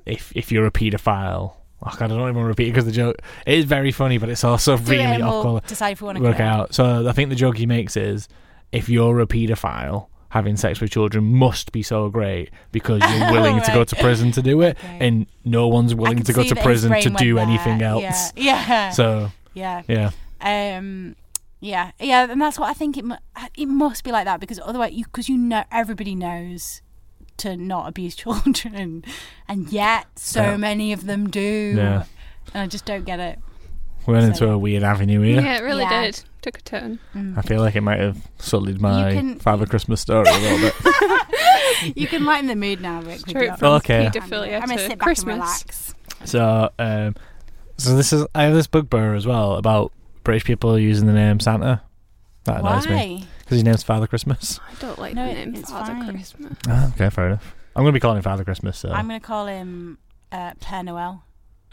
[0.05, 1.53] if if you're a paedophile,
[1.83, 3.91] oh God, I don't even want to repeat it because the joke it is very
[3.91, 6.39] funny, but it's also Do it really and we'll decide if we want to Work
[6.39, 6.73] out.
[6.73, 8.29] So I think the joke he makes is,
[8.71, 10.07] if you're a paedophile.
[10.37, 14.31] Having sex with children must be so great because you're willing to go to prison
[14.33, 14.97] to do it, Okay.
[15.07, 18.31] and no one's willing to go to prison to do anything else.
[18.35, 19.81] Yeah, yeah, So yeah.
[19.87, 21.15] yeah, Um,
[21.59, 23.15] yeah, yeah, and that's what I think it mu-
[23.55, 26.81] it must be like that because otherwise, you because you know everybody knows
[27.37, 29.03] to not abuse children,
[29.47, 30.57] and yet so Yeah.
[30.57, 31.73] many of them do.
[31.77, 32.03] Yeah.
[32.53, 33.39] and I just don't get it.
[34.05, 35.41] we went So, into a weird avenue here.
[35.41, 36.01] Yeah, it really Yeah.
[36.03, 36.23] did.
[36.47, 36.99] Took a turn.
[37.35, 40.73] I feel like it might have sullied my can- Father Christmas story a little bit.
[41.95, 43.19] You can lighten the mood now, Rick.
[43.19, 44.05] Straight from Okay.
[44.11, 45.33] paedophilia I'm gonna to sit back Christmas.
[45.33, 45.93] and relax.
[46.23, 47.15] So, um,
[47.77, 49.91] so this is I have this bugbear as well about
[50.23, 51.81] British people using the name Santa.
[52.45, 53.27] That annoys me Why?
[53.39, 54.59] because his name's Father Christmas.
[54.71, 56.09] I don't like No, the name it's Father fine.
[56.09, 56.53] Christmas.
[56.67, 57.53] Ah, okay, fair enough.
[57.75, 58.77] I'm going to be calling him Father Christmas.
[58.79, 58.89] So.
[58.89, 59.97] I'm going to call him
[60.31, 61.23] uh, Père Noel.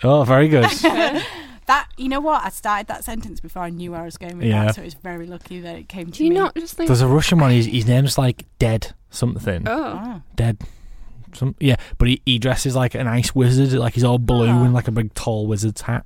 [0.03, 0.69] oh, very good.
[1.67, 2.45] That you know what?
[2.45, 4.67] I started that sentence before I knew where I was going with Yeah.
[4.67, 6.37] that, so it was very lucky that it came to Do you me.
[6.37, 6.89] not just think?
[6.89, 7.51] There's a Russian one.
[7.51, 9.67] His, his name's like Dead something.
[9.69, 10.23] oh, Oh.
[10.37, 10.59] Dead.
[11.33, 13.73] Some yeah, but he, he dresses like an ice wizard.
[13.79, 14.63] Like he's all blue Oh.
[14.65, 16.05] and like a big tall wizard's hat.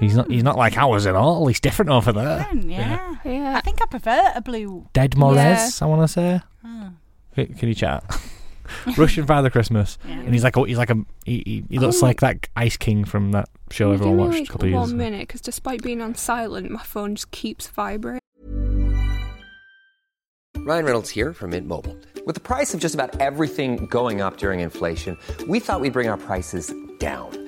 [0.00, 0.30] He's not.
[0.30, 1.48] He's not like ours at all.
[1.48, 2.44] He's different over there.
[2.44, 3.16] Fun, yeah.
[3.24, 3.56] yeah.
[3.56, 4.86] I think I prefer a blue.
[4.92, 5.82] Ded Moroz.
[5.82, 6.40] I want to say.
[6.64, 6.90] Oh,
[7.34, 8.04] Can, can you chat?
[8.96, 10.14] Russian Father Christmas, yeah.
[10.20, 12.06] and he's like, oh, he's like a, he, he, he looks Oh.
[12.06, 14.70] like that Ice King from that show Give everyone me, watched like, a couple of
[14.70, 18.20] years One minute, because despite being on silent, my phone just keeps vibrating.
[20.58, 21.96] Ryan Reynolds here from Mint Mobile.
[22.26, 26.08] With the price of just about everything going up during inflation, we thought we'd bring
[26.08, 27.47] our prices down.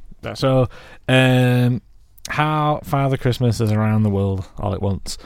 [0.35, 0.67] So
[1.07, 1.81] um,
[2.29, 5.17] how Father Christmas is around the world all at once.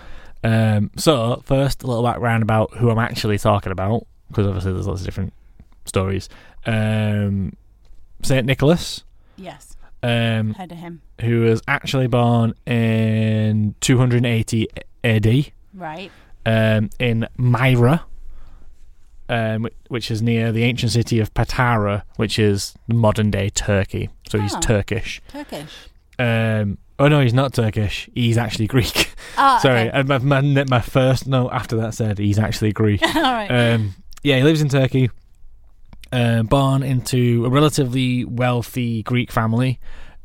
[0.44, 4.88] Um, so first, a little background about who I'm actually talking about because obviously there's
[4.88, 5.34] lots of different
[5.86, 6.30] stories.
[6.66, 7.54] Um,
[8.24, 9.04] Saint Nicholas,
[9.38, 9.76] Yes.
[10.04, 11.02] um, Heard of him.
[11.22, 14.68] who was actually born in 280
[15.04, 16.12] AD Right.
[16.46, 18.04] um, in Myra,
[19.30, 24.10] um, which is near the ancient city of Patara, which is modern day Turkey.
[24.30, 24.60] So he's Oh.
[24.60, 25.22] Turkish.
[25.28, 25.72] Turkish.
[26.20, 28.10] Um, oh no, he's not Turkish.
[28.14, 29.12] He's actually Greek.
[29.38, 29.92] Oh, Sorry, okay.
[29.92, 33.02] uh, my, my, my first note after that said he's actually Greek.
[33.16, 33.48] All right.
[33.50, 35.10] Um, yeah, he lives in Turkey.
[36.14, 39.80] Um, born into a relatively wealthy Greek family.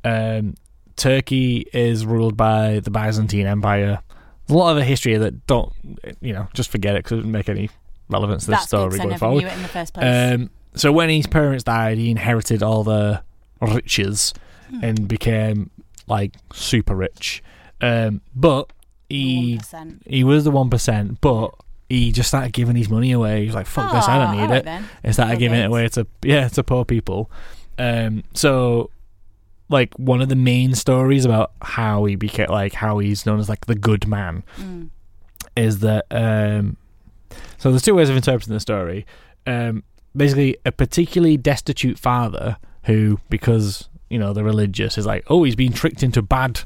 [0.05, 0.55] Um,
[0.97, 4.01] Turkey is ruled by the Byzantine Empire.
[4.47, 5.73] There's a lot of a history that don't,
[6.21, 7.71] you know, just forget it because it doesn't make any
[8.11, 9.41] relevance to That's good, story I going never forward.
[9.43, 10.33] knew it in the first place.
[10.35, 13.23] Um, so when his parents died, he inherited all the
[13.61, 14.33] riches
[14.71, 14.85] Hmm.
[14.85, 15.71] and became
[16.07, 17.43] like super rich.
[17.81, 18.73] Um, but
[19.09, 20.01] he 1%.
[20.07, 21.51] he was the one percent, but
[21.89, 23.41] he just started giving his money away.
[23.41, 24.85] He was like, "Fuck this, I don't need alright it." then.
[25.03, 27.31] And started giving it away to yeah to poor people.
[27.79, 28.91] Um, so
[29.69, 33.49] like one of the main stories about how he became like how he's known as
[33.49, 34.91] like the good man Mm.
[35.57, 36.77] is that um
[37.59, 39.07] so there's two ways of interpreting the story.
[39.47, 39.85] Um
[40.17, 45.55] basically a particularly destitute father who because you know they're religious is like oh he's
[45.57, 46.61] been tricked into bad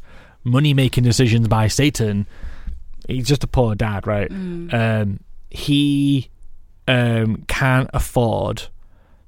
[0.44, 2.26] money making decisions by satan.
[3.06, 4.30] He's just a poor dad right?
[4.30, 6.30] Um he
[6.88, 8.68] um can't afford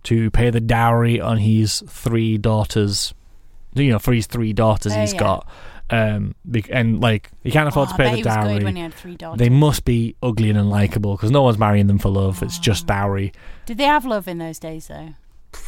[0.04, 3.12] to pay the dowry on his three daughters
[3.74, 5.18] you know for his three daughters Oh, he's yeah.
[5.20, 5.48] got
[5.90, 6.34] um
[6.70, 8.82] and like he can't afford Oh, to pay the he was dowry good when he
[8.82, 9.38] had three daughters.
[9.38, 12.42] they must be ugly and unlikable because no one's marrying them for love.
[12.42, 13.32] It's just dowry.
[13.66, 15.10] Did they have love in those days though?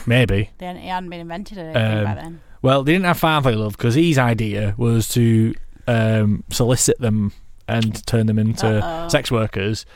[0.07, 0.51] Maybe.
[0.59, 2.41] They hadn't, it hadn't been invented, I don't think, back Um, then.
[2.63, 5.55] well, they didn't have family love because his idea was to
[5.87, 7.33] um, solicit them
[7.69, 9.09] and turn them into Uh-oh.
[9.09, 9.87] sex workers.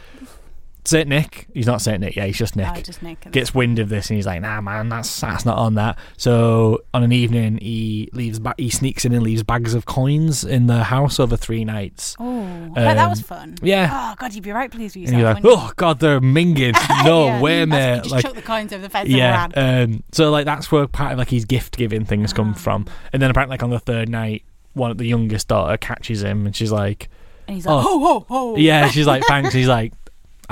[0.85, 2.67] Saint Nick, he's not Saint Nick, yeah, he's just Nick.
[2.77, 3.31] Oh, just Nick.
[3.31, 6.83] Gets wind of this and he's like, "Nah, man, that's that's not on that." So
[6.93, 10.67] on an evening, he leaves, ba- he sneaks in and leaves bags of coins in
[10.67, 12.17] the house over three nights.
[12.19, 13.55] Oh, bet that was Um, fun.
[13.63, 13.91] yeah.
[13.93, 15.45] Oh God, you'd be right pleased with And you're like?
[15.47, 17.99] "Oh God, they're minging." No Yeah, way, mate!
[18.03, 19.09] Just like, chuck the coins over the fence.
[19.09, 22.37] yeah and um so like that's where part of like his gift giving things Ah.
[22.37, 24.43] come from and then apparently like on the third night
[24.75, 27.09] one of the youngest daughter catches him and she's like
[27.49, 28.57] And he's like, ho, ho, ho.
[28.57, 29.93] yeah she's like thanks he's like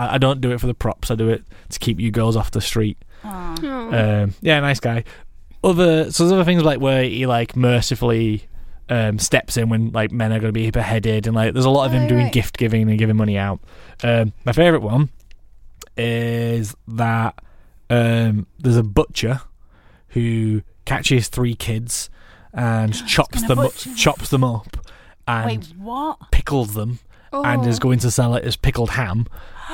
[0.00, 1.10] I, I don't do it for the props.
[1.10, 2.98] I do it to keep you girls off the street.
[3.92, 5.04] Um yeah nice guy.
[5.62, 8.48] Other so there's other things like where he like mercifully
[8.90, 11.70] um, steps in when like men are going to be beheaded and like there's a
[11.70, 12.32] lot of him doing right.
[12.32, 13.60] gift giving and giving money out.
[14.02, 15.10] Um, my favorite one
[15.96, 17.40] is that
[17.88, 19.42] um, there's a butcher
[20.08, 22.10] who catches three kids
[22.52, 24.76] and chops them up, chops them up
[25.28, 26.18] and Wait, what?
[26.32, 26.98] pickles them
[27.32, 27.80] and is Oh.
[27.80, 29.26] going to sell it as pickled ham.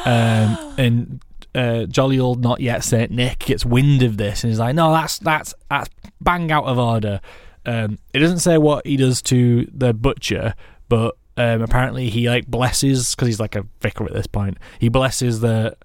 [0.04, 1.22] Um, and
[1.54, 4.92] uh, jolly old not yet Saint Nick gets wind of this and he's like, "No,
[4.92, 5.88] that's that's that's
[6.20, 7.20] bang out of order."
[7.64, 10.54] Um, it doesn't say what he does to the butcher,
[10.88, 14.58] but um, apparently he like blesses because he's like a vicar at this point.
[14.78, 15.76] He blesses the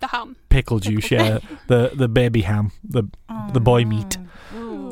[0.00, 0.36] The ham.
[0.50, 3.04] pickle juice, yeah, the the baby ham, the
[3.52, 4.18] the boy meat,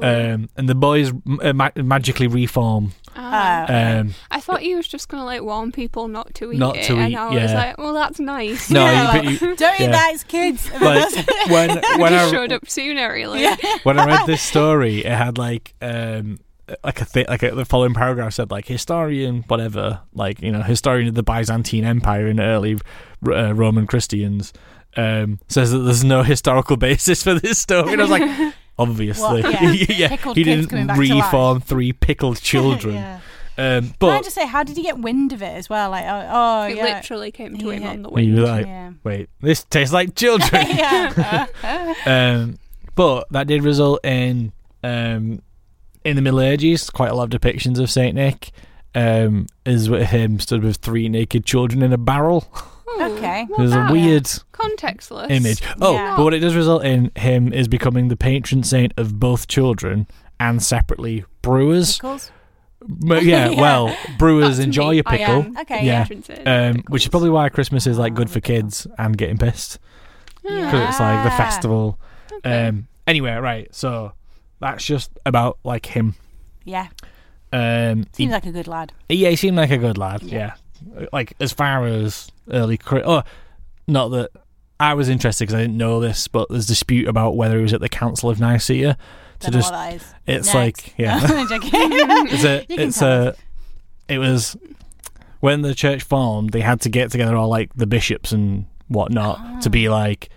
[0.02, 2.92] um, and the boys uh, ma- magically reform.
[3.16, 3.98] Ah.
[4.00, 6.85] Um, I thought he was just gonna like warn people not to eat Not it,
[6.87, 7.54] to and eat, I was yeah.
[7.54, 9.87] like, "Well, that's nice." No, Yeah, you- like, you- Don't yeah.
[9.87, 10.70] eat that, it's kids.
[10.80, 13.42] like when when I showed up sooner, really.
[13.42, 13.57] Yeah.
[13.85, 16.40] when I read this story, it had like um
[16.83, 20.62] like a th- like a, the following paragraph said like historian whatever like you know
[20.62, 22.78] historian of the Byzantine Empire and early
[23.28, 24.52] uh, Roman Christians
[24.96, 29.42] um says that there's no historical basis for this story and I was like obviously
[29.42, 29.62] What?
[29.62, 30.08] Yeah.
[30.08, 33.20] yeah he didn't back to reform three pickled children yeah.
[33.56, 35.90] um Can I but just say, how did he get wind of it as well?
[35.90, 36.82] Like, oh, oh It yeah.
[36.84, 38.34] literally came to him on the he wind.
[38.40, 38.90] was like Yeah.
[39.04, 41.46] wait this tastes like children yeah.
[42.06, 42.58] um,
[42.94, 45.40] but that did result in um,
[46.04, 48.50] in the Middle Ages quite a lot of depictions of Saint Nick.
[48.96, 52.46] Um, is with him stood with three naked children in a barrel.
[53.00, 53.46] Okay.
[53.56, 55.62] There's a weird Contextless image.
[55.80, 56.16] Oh, Yeah.
[56.16, 60.06] but what it does result in him is becoming the patron saint of both children
[60.40, 61.96] and separately brewers.
[61.96, 62.30] Pickles?
[62.82, 63.60] M- yeah, Yeah.
[63.60, 64.98] well, brewers That's enjoy me.
[64.98, 65.34] a I pickle.
[65.44, 65.56] am.
[65.58, 68.32] Okay, yeah, Patron saint of um, which is probably why Christmas is like good Oh,
[68.32, 69.78] for kids and getting pissed
[70.42, 71.36] because it's like the Ah.
[71.36, 71.98] festival.
[72.32, 72.66] Okay.
[72.68, 73.74] Um, anyway, right.
[73.74, 74.12] So
[74.60, 76.14] that's just about like him.
[76.64, 76.88] Yeah.
[77.52, 78.92] Um, he, Seems like a good lad.
[79.08, 80.22] yeah, he seemed like a good lad.
[80.24, 80.54] Yeah,
[81.12, 82.76] like as far as early.
[82.76, 83.22] Cri- oh,
[83.87, 84.30] not that
[84.80, 87.72] I was interested because I didn't know this, but there's dispute about whether he was
[87.72, 88.96] at the Council of Nicaea.
[89.40, 90.14] To Don't just, is.
[90.26, 90.54] it's Next.
[90.54, 91.70] like yeah, joking.
[91.72, 93.37] it's a it's a us.
[94.08, 94.56] it was
[95.40, 96.50] when the church formed.
[96.50, 99.72] They had to get together all like the bishops and whatnot to Ah.
[99.72, 100.28] be like,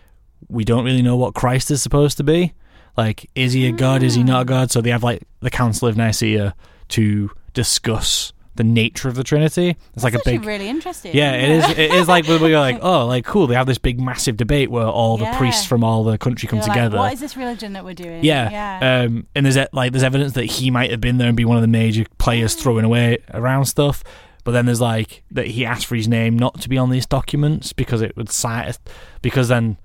[0.50, 2.54] we don't really know what Christ is supposed to be.
[2.98, 4.02] Like, is he a god?
[4.02, 4.48] Is he not a Hmm.
[4.50, 4.72] god?
[4.72, 6.56] So they have like the Council of Nicaea
[6.90, 9.76] to discuss the nature of the Trinity.
[9.94, 10.44] It's like a big.
[10.46, 11.16] really interesting.
[11.16, 11.70] Yeah, it is.
[11.70, 13.48] It is like you're like, oh, like cool.
[13.48, 16.60] They have this big, massive debate where all the priests from all the country come
[16.60, 16.98] They're like, together.
[16.98, 18.24] what is this religion that we're doing?
[18.24, 18.50] Yeah.
[18.50, 19.02] Yeah.
[19.04, 21.46] Um, and there's e- like there's evidence that he might have been there and be
[21.46, 24.04] one of the major players throwing away around stuff.
[24.44, 27.06] But then there's like that he asked for his name not to be on these
[27.06, 28.78] documents because it would cite
[29.22, 29.78] because then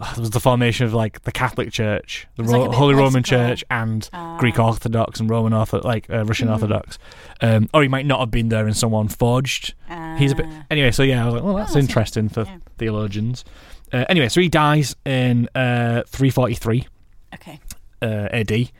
[0.00, 3.22] uh, there was the formation of like the Catholic Church, the Ro- like Holy Roman.
[3.22, 4.36] Church, and Ah.
[4.38, 6.52] Greek Orthodox and Roman Orthodox, like uh, Russian Mm.
[6.52, 6.98] Orthodox.
[7.40, 9.74] Um, or he might not have been there and someone forged.
[10.18, 10.64] He's a bit Ah.
[10.70, 10.90] anyway.
[10.90, 12.56] So yeah, I was like, well, that's Oh, that's interesting for yeah.
[12.78, 13.44] theologians.
[13.92, 16.86] Uh, anyway, so he dies in uh, 343
[17.34, 17.60] Okay.
[18.00, 18.70] uh, AD,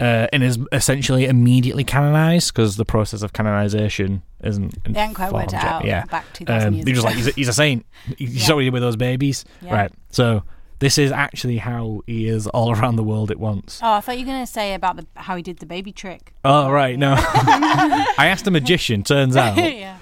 [0.00, 4.82] uh, and is essentially immediately canonized because the process of canonization isn't.
[4.84, 7.32] They haven't quite worked out Yeah, back 2,000 um, years they're just like he's a,
[7.32, 7.84] he's a saint.
[8.16, 8.54] He's Yeah.
[8.54, 9.74] already with those babies, Yeah.
[9.74, 9.92] right?
[10.10, 10.42] So
[10.78, 13.80] This is actually how he is all around the world at once.
[13.82, 15.92] Oh, I thought you were going to say about the how he did the baby
[15.92, 16.32] trick.
[16.44, 17.14] Oh right, no.
[17.18, 19.02] I asked a magician.
[19.02, 19.98] Turns out, yeah.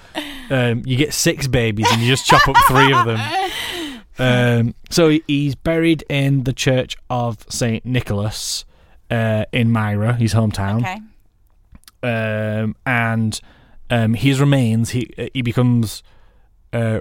[0.49, 3.19] um, you get six babies and you just chop up three of them.
[4.17, 8.65] Um, so he's buried in the Church of Saint Nicholas
[9.09, 10.81] uh, in Myra, his hometown.
[10.81, 10.99] Okay.
[12.63, 13.39] um, and
[13.89, 16.03] um, his remains he he becomes
[16.73, 16.99] uh,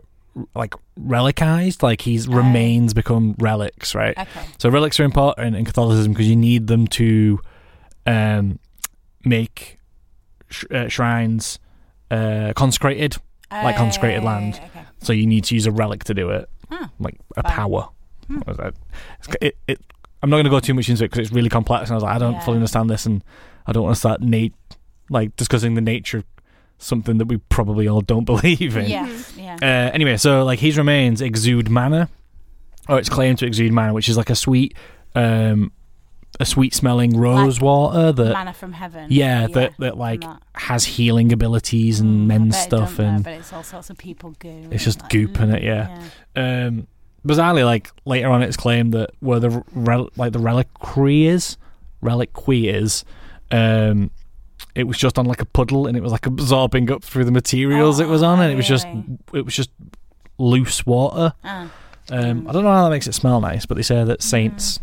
[0.54, 4.16] like relicized, like his remains become relics, right?
[4.16, 4.40] Okay.
[4.58, 7.40] So relics are important in Catholicism because you need them to
[8.06, 8.58] um,
[9.24, 9.78] make
[10.48, 11.58] sh- uh, shrines
[12.10, 13.16] uh, consecrated,
[13.50, 14.54] like consecrated land.
[14.64, 14.84] Okay.
[15.00, 16.88] So you need to use a relic to do it, Huh.
[16.98, 17.52] like a Fine.
[17.52, 17.88] power.
[18.28, 18.74] What was that?
[19.20, 19.80] It's- It, it,
[20.22, 21.96] I'm not going to go too much into it because it's really complex, and I
[21.96, 22.40] was like, I don't Yeah.
[22.40, 23.22] fully understand this, and
[23.66, 24.48] I don't want to start na-
[25.10, 26.24] like discussing the nature of
[26.78, 28.88] something that we probably all don't believe in.
[28.90, 29.08] Yeah.
[29.36, 29.56] Yeah.
[29.62, 32.08] Uh, anyway, so like his remains exude manna,
[32.88, 34.74] or it's claimed to exude manna, which is like a sweet,
[35.14, 35.70] um,
[36.40, 39.06] a sweet smelling rose water that, Manna from heaven.
[39.10, 40.42] yeah, that that like that.
[40.54, 43.96] has healing abilities and Mm, men's stuff, don't know, and but it's all sorts of
[43.98, 44.68] people goo.
[44.70, 46.66] it's just Like, goop in it, mm, yeah.
[46.66, 46.86] Um,
[47.28, 51.56] bizarrely, like later on, it's claimed that where the rel- like the reliquary is,
[52.00, 53.04] reliquary is,
[53.50, 54.10] um,
[54.74, 57.32] it was just on like a puddle, and it was like absorbing up through the
[57.32, 58.86] materials it was on, and it was just
[59.32, 59.70] it was just
[60.38, 61.32] loose water.
[61.44, 61.70] Ah.
[62.10, 64.80] Um, I don't know how that makes it smell nice, but they say that saints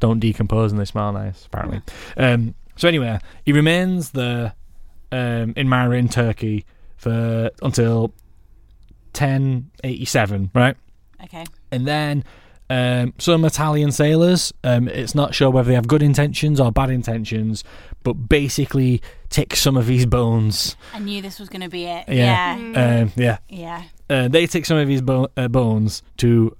[0.00, 1.82] don't decompose and they smell nice, apparently.
[2.16, 4.54] Um, so anyway, he remains there
[5.10, 6.64] um, in Myra in Turkey
[6.96, 8.12] for until
[9.14, 10.76] 1087, right?
[11.24, 11.44] Okay.
[11.72, 12.22] And then
[12.70, 16.90] um, some Italian sailors, um, it's not sure whether they have good intentions or bad
[16.90, 17.64] intentions,
[18.02, 20.76] but basically take some of his bones.
[20.94, 22.08] I knew this was going to be it.
[22.08, 22.56] Yeah.
[22.56, 23.00] Yeah.
[23.02, 23.38] Um, yeah.
[23.48, 23.82] Yeah.
[24.08, 26.56] Uh, they take some of his bo- uh, bones to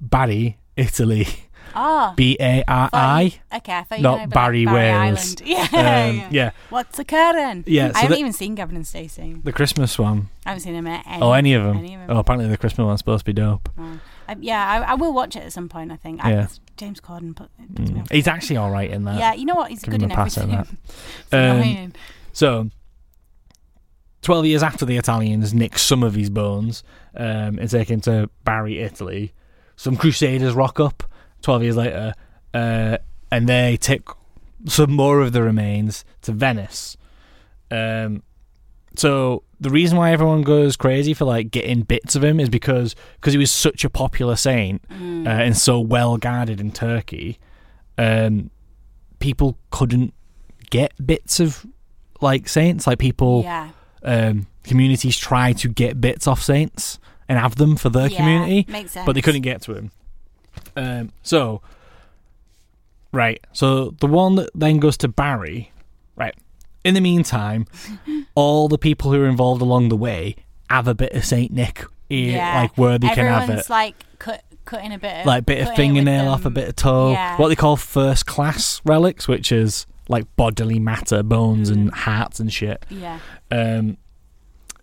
[0.00, 1.26] Bari, Italy.
[1.74, 2.12] Oh.
[2.16, 3.32] B A R I.
[3.50, 5.36] Okay, I thought you Not meant Barry, Barry Wales.
[5.40, 5.42] Island.
[5.46, 6.28] Yeah, Um, yeah.
[6.30, 6.50] yeah.
[6.68, 7.64] What's occurring?
[7.66, 9.36] Yeah, so I haven't the- even seen Gavin and Stacey.
[9.42, 10.28] The Christmas one.
[10.44, 11.22] I haven't seen them at any.
[11.22, 11.78] oh, any of them.
[11.78, 12.10] Any of them.
[12.14, 13.70] Oh, apparently the Christmas one's supposed to be dope.
[13.78, 13.98] Oh.
[14.28, 15.90] I, yeah, I, I will watch it at some point.
[15.92, 16.24] I think.
[16.24, 16.46] I,
[16.76, 17.50] James Corden put.
[17.74, 18.02] puts me Mm.
[18.02, 18.10] off.
[18.10, 19.18] He's actually all right in that.
[19.18, 19.70] Yeah, you know what?
[19.70, 20.78] He's Give good in a pass on everything.
[21.30, 21.82] that.
[21.86, 21.92] Um.
[22.32, 22.70] So,
[24.22, 26.82] 12 years after the Italians nick some of his bones
[27.16, 29.32] um, and take him to Bari, Italy,
[29.76, 31.02] some crusaders rock up
[31.42, 32.14] 12 years later
[32.54, 32.98] uh,
[33.30, 34.02] and they take
[34.66, 36.96] some more of the remains to Venice.
[37.70, 38.22] Um,
[38.96, 42.94] so the reason why everyone goes crazy for like getting bits of him is because
[43.16, 45.26] because he was such a popular saint Mm.
[45.26, 47.38] uh, and so well guarded in Turkey.
[47.96, 48.50] Um,
[49.20, 50.12] people couldn't
[50.70, 51.64] get bits of
[52.20, 52.86] like saints.
[52.86, 53.70] Like people, Yeah.
[54.02, 56.98] um, communities try to get bits off saints
[57.28, 58.66] and have them for their Yeah, community,
[59.06, 59.90] but they couldn't get to him.
[60.76, 61.62] Um, so,
[63.12, 63.40] right.
[63.52, 65.70] So the one that then goes to Bari,
[66.16, 66.34] right.
[66.84, 67.66] In the meantime,
[68.34, 70.36] all the people who are involved along the way
[70.68, 72.60] have a bit of Saint Nick, eh, Yeah.
[72.62, 75.20] like where they can have Everyone's it like cut, cutting a bit.
[75.20, 76.54] Of, like bit of cutting it with fingernail off, a them.
[76.54, 77.12] bit of toe.
[77.12, 77.36] Yeah.
[77.36, 81.74] What they call first class relics, which is like bodily matter, bones Mm.
[81.74, 82.84] and hearts and shit.
[82.90, 83.18] Yeah.
[83.50, 83.96] Um,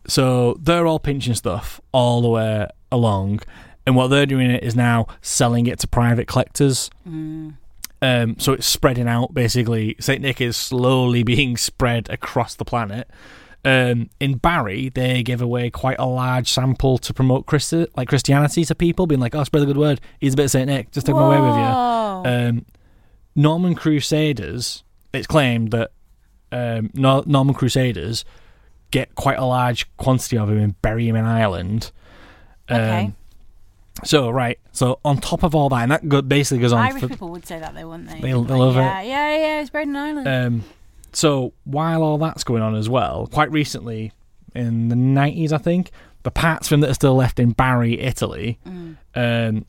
[0.08, 3.42] so they're all pinching stuff all the way along,
[3.86, 6.90] and what they're doing it is now selling it to private collectors.
[8.02, 9.34] Um, so it's spreading out.
[9.34, 13.10] Basically, Saint Nick is slowly being spread across the planet.
[13.66, 18.64] Um, in Bari, they give away quite a large sample to promote Christi- like Christianity
[18.64, 20.00] to people, being like, "Oh, spread the good word.
[20.22, 20.92] He's a bit of Saint Nick.
[20.92, 21.62] Just take him away with you."
[22.26, 22.66] Um,
[23.36, 24.84] Norman Crusaders.
[25.14, 25.92] It's claimed that
[26.54, 28.24] um, Nor- Norman Crusaders
[28.92, 31.92] get quite a large quantity of him and bury him in Ireland.
[32.70, 33.14] Um, Okay.
[34.06, 36.80] So right, so on top of all that, and that go- basically goes on.
[36.86, 38.16] Irish for, people would say that, they wouldn't they?
[38.22, 38.82] They- they Like, love it.
[38.82, 40.28] yeah, Yeah, yeah, it's buried in Ireland.
[40.28, 40.64] Um,
[41.14, 44.12] so while all that's going on as well, quite recently,
[44.56, 45.92] in the nineties, I think,
[46.24, 48.98] the parts from that are still left in Bari, Italy, Mm.
[49.16, 49.66] um,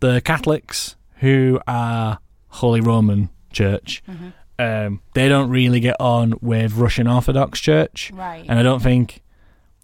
[0.00, 2.18] the Catholics who are
[2.48, 4.32] Holy Roman Church, Mhm.
[4.58, 8.44] um, they don't really get on with Russian Orthodox Church, Right.
[8.48, 9.22] And I don't think.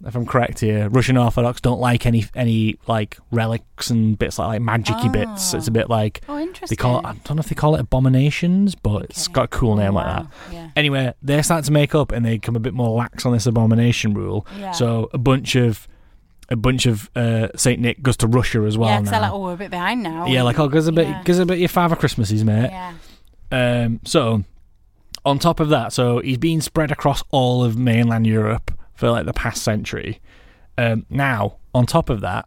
[0.04, 4.60] If I'm correct here, Russian Orthodox don't like any any like relics and bits like,
[4.60, 5.54] like magicy bits.
[5.54, 5.58] Oh.
[5.58, 7.80] It's a bit like Oh, they call it, I don't know if they call it
[7.80, 10.26] abominations, but it's got a cool name like that.
[10.50, 10.70] Yeah.
[10.74, 13.46] Anyway, they start to make up and they become a bit more lax on this
[13.46, 14.46] abomination rule.
[14.58, 14.72] Yeah.
[14.72, 15.86] So a bunch of
[16.48, 19.20] a bunch of uh, Saint Nick goes to Russia as well yeah, now.
[19.20, 20.26] like, oh, we're a bit behind now.
[20.26, 21.22] yeah, like oh, gives a bit, Yeah.
[21.22, 22.70] gives a bit your Father Christmases, mate.
[22.70, 22.92] Yeah.
[23.50, 24.44] Um, so
[25.24, 28.72] on top of that, so he's been spread across all of mainland Europe
[29.02, 30.20] for like the past century.
[30.78, 32.46] Um, now, on top of that,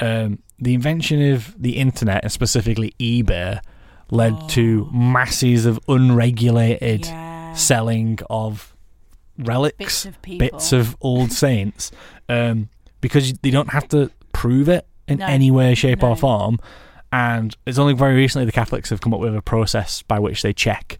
[0.00, 3.60] um, the invention of the internet and specifically eBay
[4.10, 7.52] led to masses of unregulated Yeah.
[7.52, 8.74] selling of
[9.38, 11.90] relics, Bits of bits of old saints,
[12.30, 12.70] um,
[13.02, 15.26] because they don't have to prove it in No.
[15.26, 16.08] any way, shape, No.
[16.12, 16.58] or form.
[17.12, 20.40] And it's only very recently the Catholics have come up with a process by which
[20.40, 20.96] they check.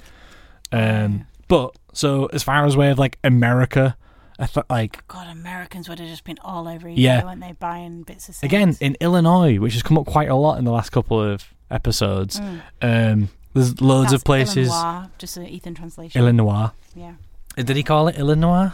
[0.71, 3.97] Um, but so as far as way of like America,
[4.43, 7.25] I thought like God, Americans would have just been all over you, Yeah.
[7.25, 10.59] weren't they, buying bits of again in Illinois, which has come up quite a lot
[10.59, 12.41] in the last couple of episodes.
[12.41, 12.61] Mm.
[12.83, 14.69] Um, there's loads That's of places.
[14.69, 16.21] Illinois, just an Ethan translation.
[16.21, 16.71] Illinois.
[16.95, 17.15] Yeah.
[17.57, 18.73] Uh, Did he call it Illinois?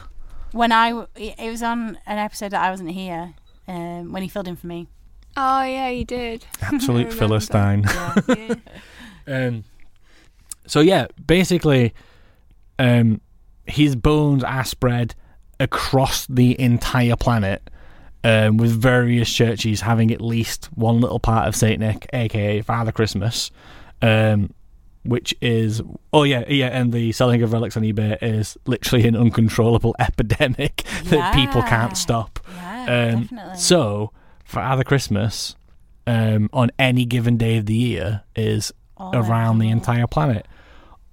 [0.53, 3.35] When I it was on an episode that I wasn't here,
[3.67, 4.89] um, when he filled in for me.
[5.37, 6.47] Oh yeah, he did.
[6.63, 7.17] Absolute I remember.
[7.17, 7.85] philistine.
[8.29, 8.55] Yeah.
[9.31, 9.65] Um,
[10.67, 11.93] so yeah, basically,
[12.79, 13.21] um,
[13.67, 15.15] his bones are spread
[15.61, 17.69] across the entire planet,
[18.25, 22.93] um, with various churches having at least one little part of Saint Nick, aka Father
[22.93, 23.51] Christmas,
[24.03, 24.53] um,
[25.05, 25.81] which is
[26.13, 30.83] oh yeah yeah, and the selling of relics on eBay is literally an uncontrollable epidemic
[31.05, 32.39] that people can't stop.
[32.55, 32.83] Yeah,
[33.15, 33.57] Um, definitely.
[33.59, 34.13] so
[34.45, 35.57] Father Christmas,
[36.07, 40.47] um, on any given day of the year, is All around the entire planet.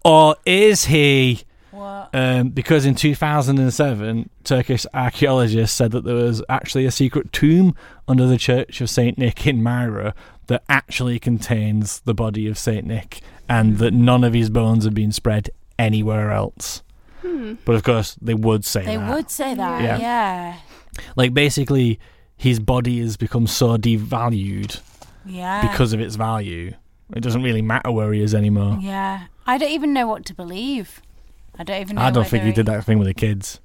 [0.04, 1.44] Or is he?
[1.76, 2.10] What?
[2.14, 7.76] Um, because in 2007, Turkish archaeologists said that there was actually a secret tomb
[8.08, 10.14] under the Church of Saint Nick in Myra
[10.48, 14.94] that actually contains the body of Saint Nick, and that none of his bones have
[14.94, 16.82] been spread anywhere else.
[17.24, 18.86] But of course, they would say that.
[18.86, 19.16] They that.
[19.16, 19.98] would say that, Yeah.
[19.98, 20.58] yeah.
[21.16, 22.00] Like basically,
[22.38, 24.80] his body has become so devalued
[25.26, 25.68] Yeah.
[25.68, 26.74] because of its value.
[27.16, 28.78] It doesn't really matter where he is anymore.
[28.80, 29.24] Yeah.
[29.48, 31.02] I don't even know what to believe.
[31.58, 32.02] I don't even know.
[32.02, 33.60] I don't think he whether did that thing with the kids.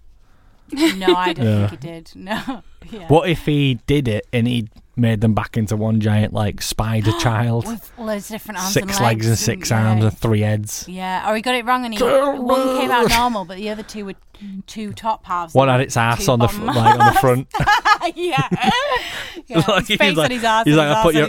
[0.73, 1.67] No, I don't Yeah.
[1.69, 2.11] think he did.
[2.15, 2.63] No.
[2.91, 3.07] Yeah.
[3.09, 4.67] What if he did it and he
[4.97, 7.67] made them back into one giant like spider child?
[7.67, 9.87] With loads of different arms Six and legs and six yeah.
[9.91, 10.87] arms and three heads.
[10.89, 13.83] Yeah, or he got it wrong and he one came out normal, but the other
[13.83, 14.15] two were
[14.67, 15.53] two top halves.
[15.53, 17.49] One had its ass on the like on the front.
[18.17, 18.49] yeah,
[19.47, 19.59] yeah.
[19.69, 20.65] Like, his he's face like- on his ass.
[20.65, 21.29] he's like, I put your-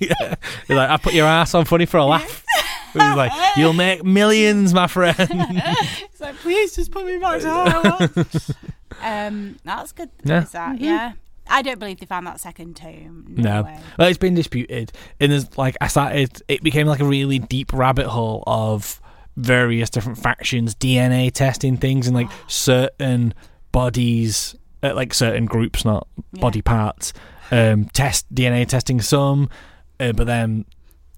[0.00, 0.34] yeah.
[0.66, 2.44] He's like, I put your ass on funny for a laugh.
[3.00, 5.16] He's like, you'll make millions, my friend.
[5.18, 8.54] He's like, please just put me back to how I was.
[9.02, 10.10] um, that's good.
[10.24, 10.42] Yeah.
[10.42, 10.80] Is that?
[10.80, 11.12] Yeah.
[11.48, 13.24] I don't believe they found that second tomb.
[13.28, 16.40] No, No, well, it's been disputed, and there's like I started.
[16.48, 19.00] It became like a really deep rabbit hole of
[19.36, 23.34] various different factions, DNA testing things, and like certain
[23.72, 27.12] bodies, uh, like certain groups, not body parts,
[27.50, 29.50] um, test DNA testing some,
[29.98, 30.64] uh, but then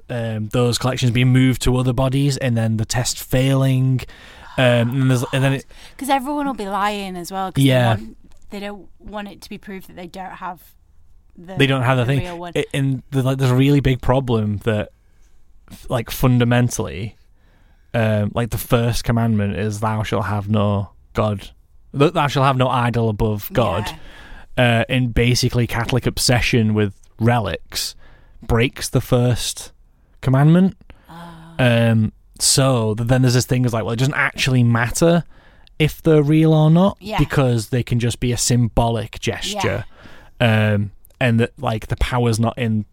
[0.08, 4.00] um, those collections being moved to other bodies, and then the test failing.
[4.56, 4.64] Um,
[5.02, 7.52] and, there's, and then Because everyone will be lying as well.
[7.56, 7.96] Yeah.
[7.96, 8.16] They, want,
[8.50, 10.62] they don't want it to be proved that they don't have
[11.36, 11.56] the.
[11.56, 12.20] they don't have the, thing.
[12.20, 12.52] real one.
[12.54, 14.90] It- and there's like there's a really big problem that,
[15.88, 17.16] like fundamentally,
[17.94, 21.50] um, like the first commandment is thou shalt have no god,
[21.92, 23.88] thou shalt have no idol above God,
[24.56, 27.94] uh, and basically Catholic obsession with relics
[28.42, 29.72] breaks the first
[30.24, 30.76] commandment.
[31.08, 31.54] Ah.
[31.60, 35.22] Um, so then there's this thing is like, well, it doesn't actually matter
[35.78, 37.18] if they're real or not Yeah.
[37.18, 39.84] because they can just be a symbolic gesture
[40.40, 42.84] um, and that like the power's not in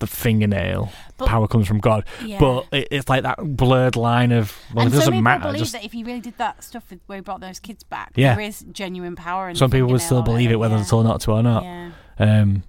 [0.00, 0.92] the fingernail.
[1.16, 2.04] But- power comes from God.
[2.24, 2.38] Yeah.
[2.38, 5.42] But it, it's like that blurred line of well, and it doesn't some people matter.
[5.44, 7.82] believe Just that if he really did that stuff with where he brought those kids
[7.82, 8.34] back, Yeah.
[8.36, 9.48] there is genuine power.
[9.48, 11.64] In some people would still believe it, whether it's all not to or not.
[11.64, 11.90] Yeah.
[12.20, 12.62] Um,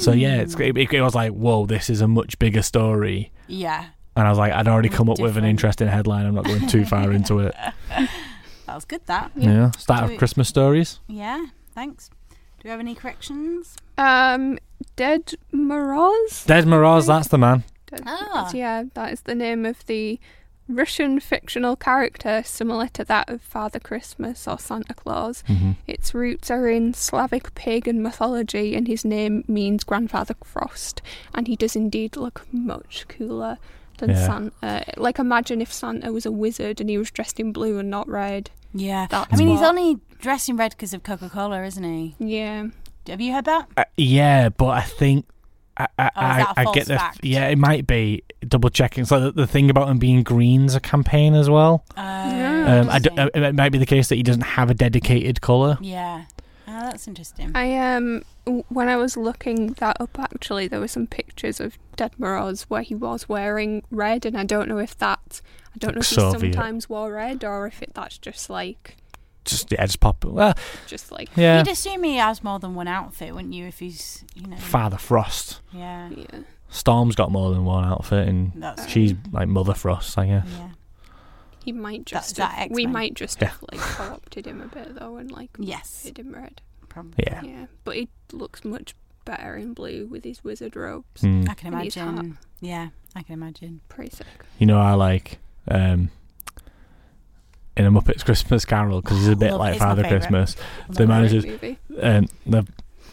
[0.00, 3.32] so yeah, it's it, it was like whoa, this is a much bigger story.
[3.46, 3.86] Yeah.
[4.16, 6.26] And I was like, I'd already come up with an interesting headline.
[6.26, 7.54] I'm not going too far into it.
[8.66, 9.00] That was good.
[9.06, 9.30] That.
[9.36, 11.00] Yeah, start of we- Christmas stories.
[11.06, 11.46] Yeah.
[11.74, 12.10] Thanks.
[12.28, 13.76] Do we have any corrections?
[13.96, 14.58] Um,
[14.96, 16.44] Ded Moroz.
[16.46, 17.64] Ded Moroz, that's the man.
[17.86, 18.50] Dead Ah.
[18.52, 20.20] Yeah, that is the name of the
[20.74, 25.42] Russian fictional character similar to that of Father Christmas or Santa Claus.
[25.48, 25.76] Mhm.
[25.86, 31.02] Its roots are in Slavic pagan mythology, and his name means Grandfather Frost.
[31.34, 33.58] And he does indeed look much cooler
[33.98, 34.26] than Yeah.
[34.26, 34.84] Santa.
[34.96, 38.08] Like, imagine if Santa was a wizard and he was dressed in blue and not
[38.08, 38.50] red.
[38.72, 39.06] Yeah.
[39.10, 42.14] That's I mean, he's only dressed in red because of Coca Cola, isn't he?
[42.18, 42.66] Yeah.
[43.08, 43.66] Have you heard that?
[43.76, 45.26] Uh, yeah, but I think
[45.76, 47.20] I I, Oh, is I, that a I false get the fact?
[47.24, 49.04] yeah, it might be double checking.
[49.04, 51.84] So the, the thing about him being green's a campaign as well.
[51.96, 52.00] Uh,
[52.66, 55.40] Um, I d- uh, it might be the case that he doesn't have a dedicated
[55.40, 55.78] color.
[55.80, 56.24] Yeah.
[56.68, 57.50] Oh, that's interesting.
[57.54, 58.22] I um
[58.68, 62.82] when I was looking that up actually there were some pictures of Ded Moroz where
[62.82, 65.40] he was wearing red and I don't know if that
[65.74, 66.40] I don't know if Soviet.
[66.46, 68.96] he sometimes wore red or if it that's just like
[69.44, 70.24] just yeah, just pop.
[70.24, 70.54] Well,
[70.86, 73.66] Just like yeah, You'd assume he has more than one outfit, wouldn't you?
[73.66, 75.60] If he's, you know, Father Frost.
[75.72, 76.40] yeah, yeah.
[76.70, 80.46] Storm's got more than one outfit, and That's she's like Mother Frost, I guess.
[80.56, 80.68] yeah,
[81.64, 82.92] He might That's just that have, we X-Men.
[82.92, 83.48] might just Yeah.
[83.48, 86.60] have like co-opted him a bit though and like yes, made him red.
[86.88, 87.24] probably.
[87.26, 87.42] Yeah.
[87.42, 88.94] Yeah, but he looks much
[89.24, 91.22] better in blue with his wizard robes.
[91.22, 91.48] Mm.
[91.48, 92.38] I can And he's imagine.
[92.60, 93.80] Yeah, I can imagine.
[93.88, 94.26] Pretty sick.
[94.58, 96.10] You know, I like um,
[97.76, 100.20] in a Muppets Christmas Carol because he's a bit Love- like it's my Father favourite.
[100.20, 100.56] Christmas.
[100.88, 101.06] Love The it.
[101.08, 101.78] manager's movie.
[102.00, 102.66] um, the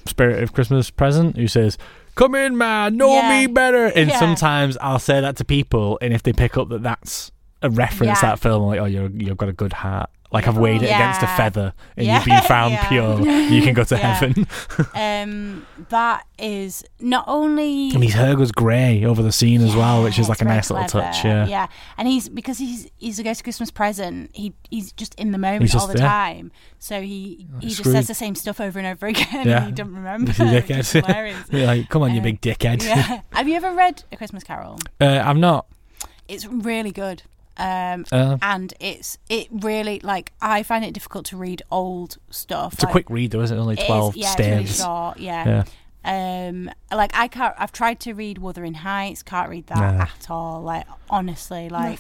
[0.06, 1.78] spirit of Christmas present who says,
[2.18, 3.30] "Come in, man, know Yeah.
[3.30, 4.20] me better." And Yeah.
[4.20, 8.22] sometimes I'll say that to people, and if they pick up that that's a reference
[8.22, 8.30] Yeah.
[8.32, 10.88] that film, I'm like, "Oh, you're you've got a good heart." Like I've weighed it
[10.88, 12.16] against a feather, and Yeah.
[12.18, 12.88] you've been found Yeah.
[12.90, 13.20] pure.
[13.48, 14.14] You can go to Yeah.
[14.14, 14.46] heaven.
[14.94, 20.04] Um, that is not only and his hair goes grey over the scene as well,
[20.04, 21.24] which is like a nice little touch.
[21.24, 21.48] Yeah.
[21.48, 21.68] yeah,
[21.98, 24.32] and he's because he's he's a ghost Christmas present.
[24.34, 28.08] He he's just in the moment He's all the time, so he he just says
[28.08, 29.48] the same stuff over and over again.
[29.48, 29.58] Yeah.
[29.60, 30.32] and he don't remember.
[30.32, 31.66] He's a which dickhead.
[31.66, 32.84] like, come on, you Uh, big dickhead.
[32.84, 33.22] yeah.
[33.32, 34.78] Have you ever read A Christmas Carol?
[35.00, 35.68] Uh, I'm not.
[36.28, 37.24] It's really good.
[37.58, 42.74] Um, Uh, and it's it really like I find it difficult to read old stuff.
[42.74, 43.60] it's a quick read, though, isn't it?
[43.60, 45.20] Only It is- twelve yeah, it's really short.
[45.20, 45.46] Yeah.
[45.48, 45.64] Yeah.
[46.48, 47.54] Um, like I can't.
[47.58, 49.24] I've tried to read Wuthering Heights.
[49.24, 50.02] Can't read that Nah.
[50.04, 50.62] at all.
[50.62, 52.00] Like honestly, like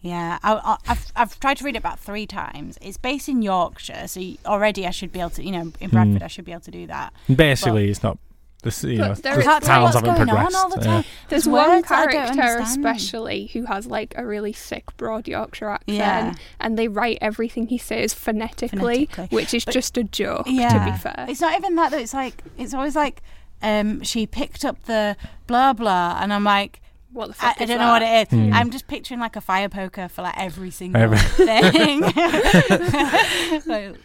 [0.00, 0.38] yeah.
[0.42, 2.78] I, I, I've I've tried to read it about three times.
[2.80, 5.42] It's based in Yorkshire, so already I should be able to.
[5.44, 7.12] You know, in Bradford, I should be able to do that.
[7.34, 8.18] Basically, it's not.
[8.66, 10.76] This, you But know, there the is- towns haven't going on progressed.
[10.80, 11.02] the yeah.
[11.28, 15.26] There's There's one words I don't character especially who has like a really thick broad
[15.28, 16.34] Yorkshire accent, Yeah.
[16.60, 19.28] and they write everything he says phonetically, Phonetically.
[19.36, 20.46] which is But- just a joke.
[20.48, 20.84] Yeah.
[20.84, 21.98] To be fair, It's not even that though.
[21.98, 23.22] It's like it's always like
[23.62, 26.80] um, she picked up the blah blah, and I'm like.
[27.16, 28.38] What the I, fuck I is don't know what it is.
[28.38, 28.52] Hmm.
[28.52, 31.18] I'm just picturing like a fire poker for like every single Every-
[31.72, 32.02] thing.
[33.66, 33.96] Like,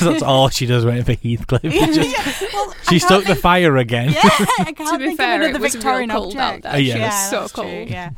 [0.00, 1.64] That's all she does waiting for Heathcliff.
[1.64, 4.10] yeah, Just- well, she can't stoked the fire again.
[4.12, 6.46] Yeah, I can't To be think fair, of it another was real Victorian cold out
[6.48, 6.62] object.
[6.64, 6.72] there.
[6.72, 7.08] Uh, yeah.
[7.26, 7.88] It so that's true, cold.
[7.90, 8.10] Yeah,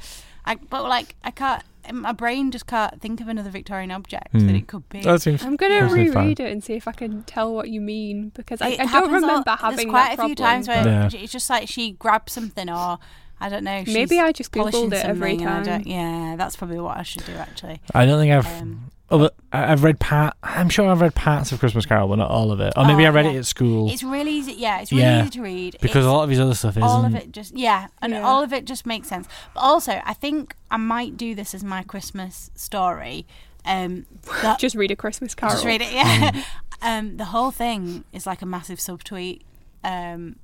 [0.45, 1.63] I, but like I can't.
[1.93, 4.47] My brain just can't think of another Victorian object Hmm.
[4.47, 5.01] that it could be.
[5.01, 6.23] That seems I'm gonna Mostly fine.
[6.25, 8.85] reread it and see if I can tell what you mean because I, It I
[8.85, 11.09] happens don't all- remember there's having quite that a few times where Yeah.
[11.13, 12.99] it's just like she grabs something or
[13.41, 13.85] I don't know.
[13.85, 15.83] She's Maybe I just polishing googled it every something and I time.
[15.83, 17.81] don't- Yeah, that's probably what I should do actually.
[17.95, 18.61] I don't think I've.
[18.63, 20.35] Um, oh, but I- I've read part.
[20.43, 22.75] I'm sure I've read parts of Christmas Carol, but not all of it.
[22.77, 23.33] Or maybe Oh, I read yeah.
[23.33, 24.53] it at school It's really easy.
[24.53, 25.23] Yeah, it's really Yeah.
[25.23, 26.83] easy to read because It's- a lot of his other stuff isn't.
[26.83, 28.23] all of it just yeah and Yeah.
[28.23, 31.65] all of it just makes sense but also i think i might do this as
[31.65, 33.27] my christmas story
[33.65, 34.07] um
[34.43, 35.55] that, Just read a Christmas Carol.
[35.55, 36.43] just read it yeah
[36.83, 39.41] um the whole thing is like a massive subtweet
[39.85, 40.37] um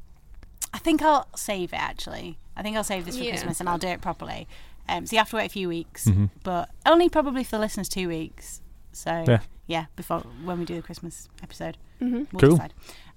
[0.77, 3.31] i think i'll save it actually i think i'll save this for Yeah.
[3.33, 4.47] christmas and i'll do it properly
[4.89, 6.29] um so you have to wait a few weeks Mhm.
[6.45, 8.61] but only probably for the listeners two weeks
[8.93, 9.41] so Yeah.
[9.67, 12.57] yeah before when we do the christmas episode hmm we'll Cool.
[12.57, 12.75] decide.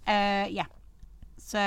[0.07, 0.65] Uh, yeah.
[1.37, 1.59] So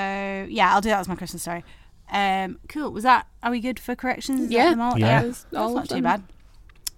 [0.49, 1.63] yeah, I'll do that as my Christmas story.
[2.11, 2.91] Um, cool.
[2.91, 3.27] Was that?
[3.41, 4.41] Are we good for corrections?
[4.41, 4.97] Is that Yeah, them all?
[4.99, 5.21] Yeah.
[5.21, 6.23] that That's all not too bad.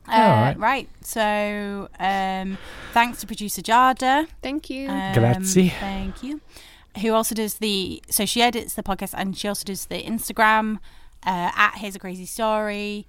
[0.08, 0.58] Uh, Yeah, all right.
[0.60, 0.90] right.
[1.02, 2.58] So um,
[2.94, 4.28] thanks to producer Jada.
[4.42, 4.90] Thank you.
[4.90, 5.70] Um, Grazie.
[5.80, 6.42] Thank you.
[7.02, 10.78] Who also does the so she edits the podcast and she also does the Instagram
[11.26, 13.08] uh, at Here's a Crazy Story,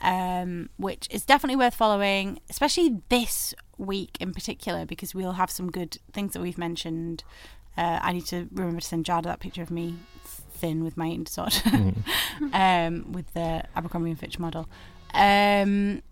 [0.00, 5.70] um, which is definitely worth following, especially this week in particular because we'll have some
[5.70, 7.22] good things that we've mentioned.
[7.76, 11.06] Uh, I need to remember to send Jada that picture of me thin with my
[11.06, 11.54] eating disorder,
[12.52, 14.68] um, with the Abercrombie and Fitch model.
[15.14, 16.02] Um,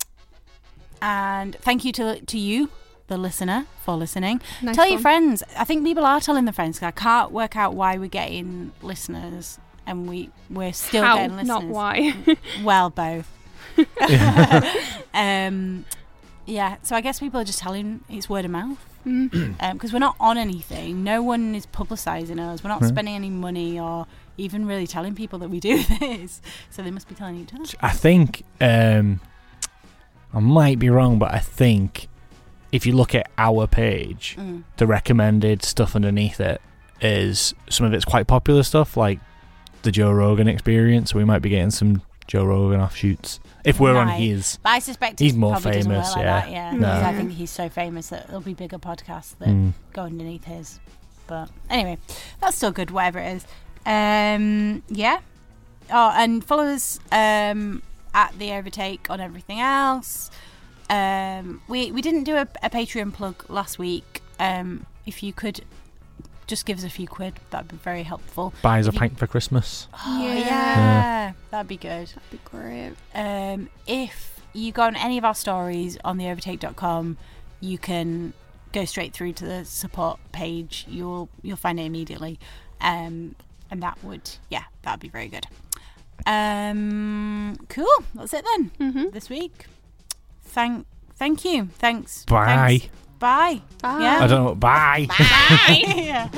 [1.03, 2.71] and thank you to to you,
[3.09, 4.41] the listener, for listening.
[4.63, 5.43] Nice Tell your friends.
[5.57, 6.79] I think people are telling their friends.
[6.81, 11.37] 'cause I can't work out why we're getting listeners, and we we're still How, getting
[11.37, 11.49] listeners.
[11.49, 12.15] not why.
[12.65, 13.29] Well, both.
[15.15, 15.85] um,
[16.47, 16.77] yeah.
[16.83, 19.73] So I guess people are just telling it's word of mouth Mm.
[19.75, 21.05] because we're not on anything.
[21.05, 22.65] No one is publicising us.
[22.65, 22.89] We're not Hmm.
[22.89, 26.43] spending any money or even really telling people that we do this.
[26.71, 27.65] So they must be telling each other.
[27.81, 29.21] I think um,
[30.35, 32.09] I might be wrong, but I think
[32.73, 34.63] if you look at our page, Mm.
[34.77, 36.61] the recommended stuff underneath it
[37.01, 39.21] is some of it's quite popular stuff, like
[39.83, 41.15] the Joe Rogan experience.
[41.15, 44.59] We might be getting some Joe Rogan offshoots if we're on his.
[44.63, 46.41] But I suspect He's more famous, like yeah.
[46.41, 46.73] That, yeah.
[46.73, 46.93] No.
[46.93, 49.75] I think he's so famous that there'll be bigger podcasts that Mm.
[49.93, 50.81] go underneath his.
[51.29, 51.99] But anyway,
[52.41, 53.47] that's still good, whatever it is.
[53.85, 55.19] Um, yeah.
[55.91, 60.31] Oh, and follow us um, at the Overtake on everything else.
[60.89, 64.23] Um, we we didn't do a, a Patreon plug last week.
[64.39, 65.63] Um, if you could
[66.47, 68.53] just give us a few quid, that'd be very helpful.
[68.63, 69.89] Buys a If you- pint for Christmas.
[70.07, 70.39] Oh, Yeah.
[70.39, 72.07] yeah, that'd be good.
[72.09, 72.93] That'd be great.
[73.15, 77.17] Um, if you go on any of our stories on theovertake.com,
[77.61, 78.33] you can
[78.73, 80.85] go straight through to the support page.
[80.89, 82.39] You'll you'll find it immediately,
[82.81, 83.35] um,
[83.71, 85.47] and that would yeah that'd be very good.
[86.27, 87.87] Um, cool.
[88.15, 88.71] That's it then.
[88.81, 89.11] Mm-hmm.
[89.11, 89.67] This week.
[90.57, 90.87] Thank
[91.17, 91.69] thank you.
[91.79, 92.25] Thanks.
[92.25, 92.47] Bye.
[92.47, 92.87] Thanks.
[93.19, 93.61] Bye.
[93.83, 94.01] Bye.
[94.01, 94.21] Yeah.
[94.23, 94.55] I don't know.
[94.55, 95.07] Bye.
[95.69, 96.31] yeah.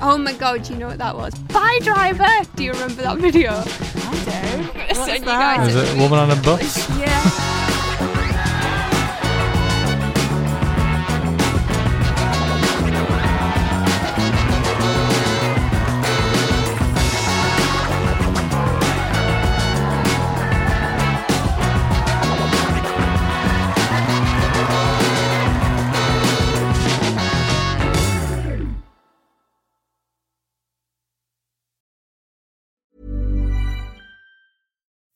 [0.00, 1.34] Oh my god, do you know what that was?
[1.34, 2.48] Bye driver!
[2.54, 3.50] Do you remember that video?
[3.50, 4.72] I do.
[4.72, 5.56] gonna What's send you that?
[5.56, 6.88] guys Is it a woman on a bus?
[6.96, 7.60] Yeah.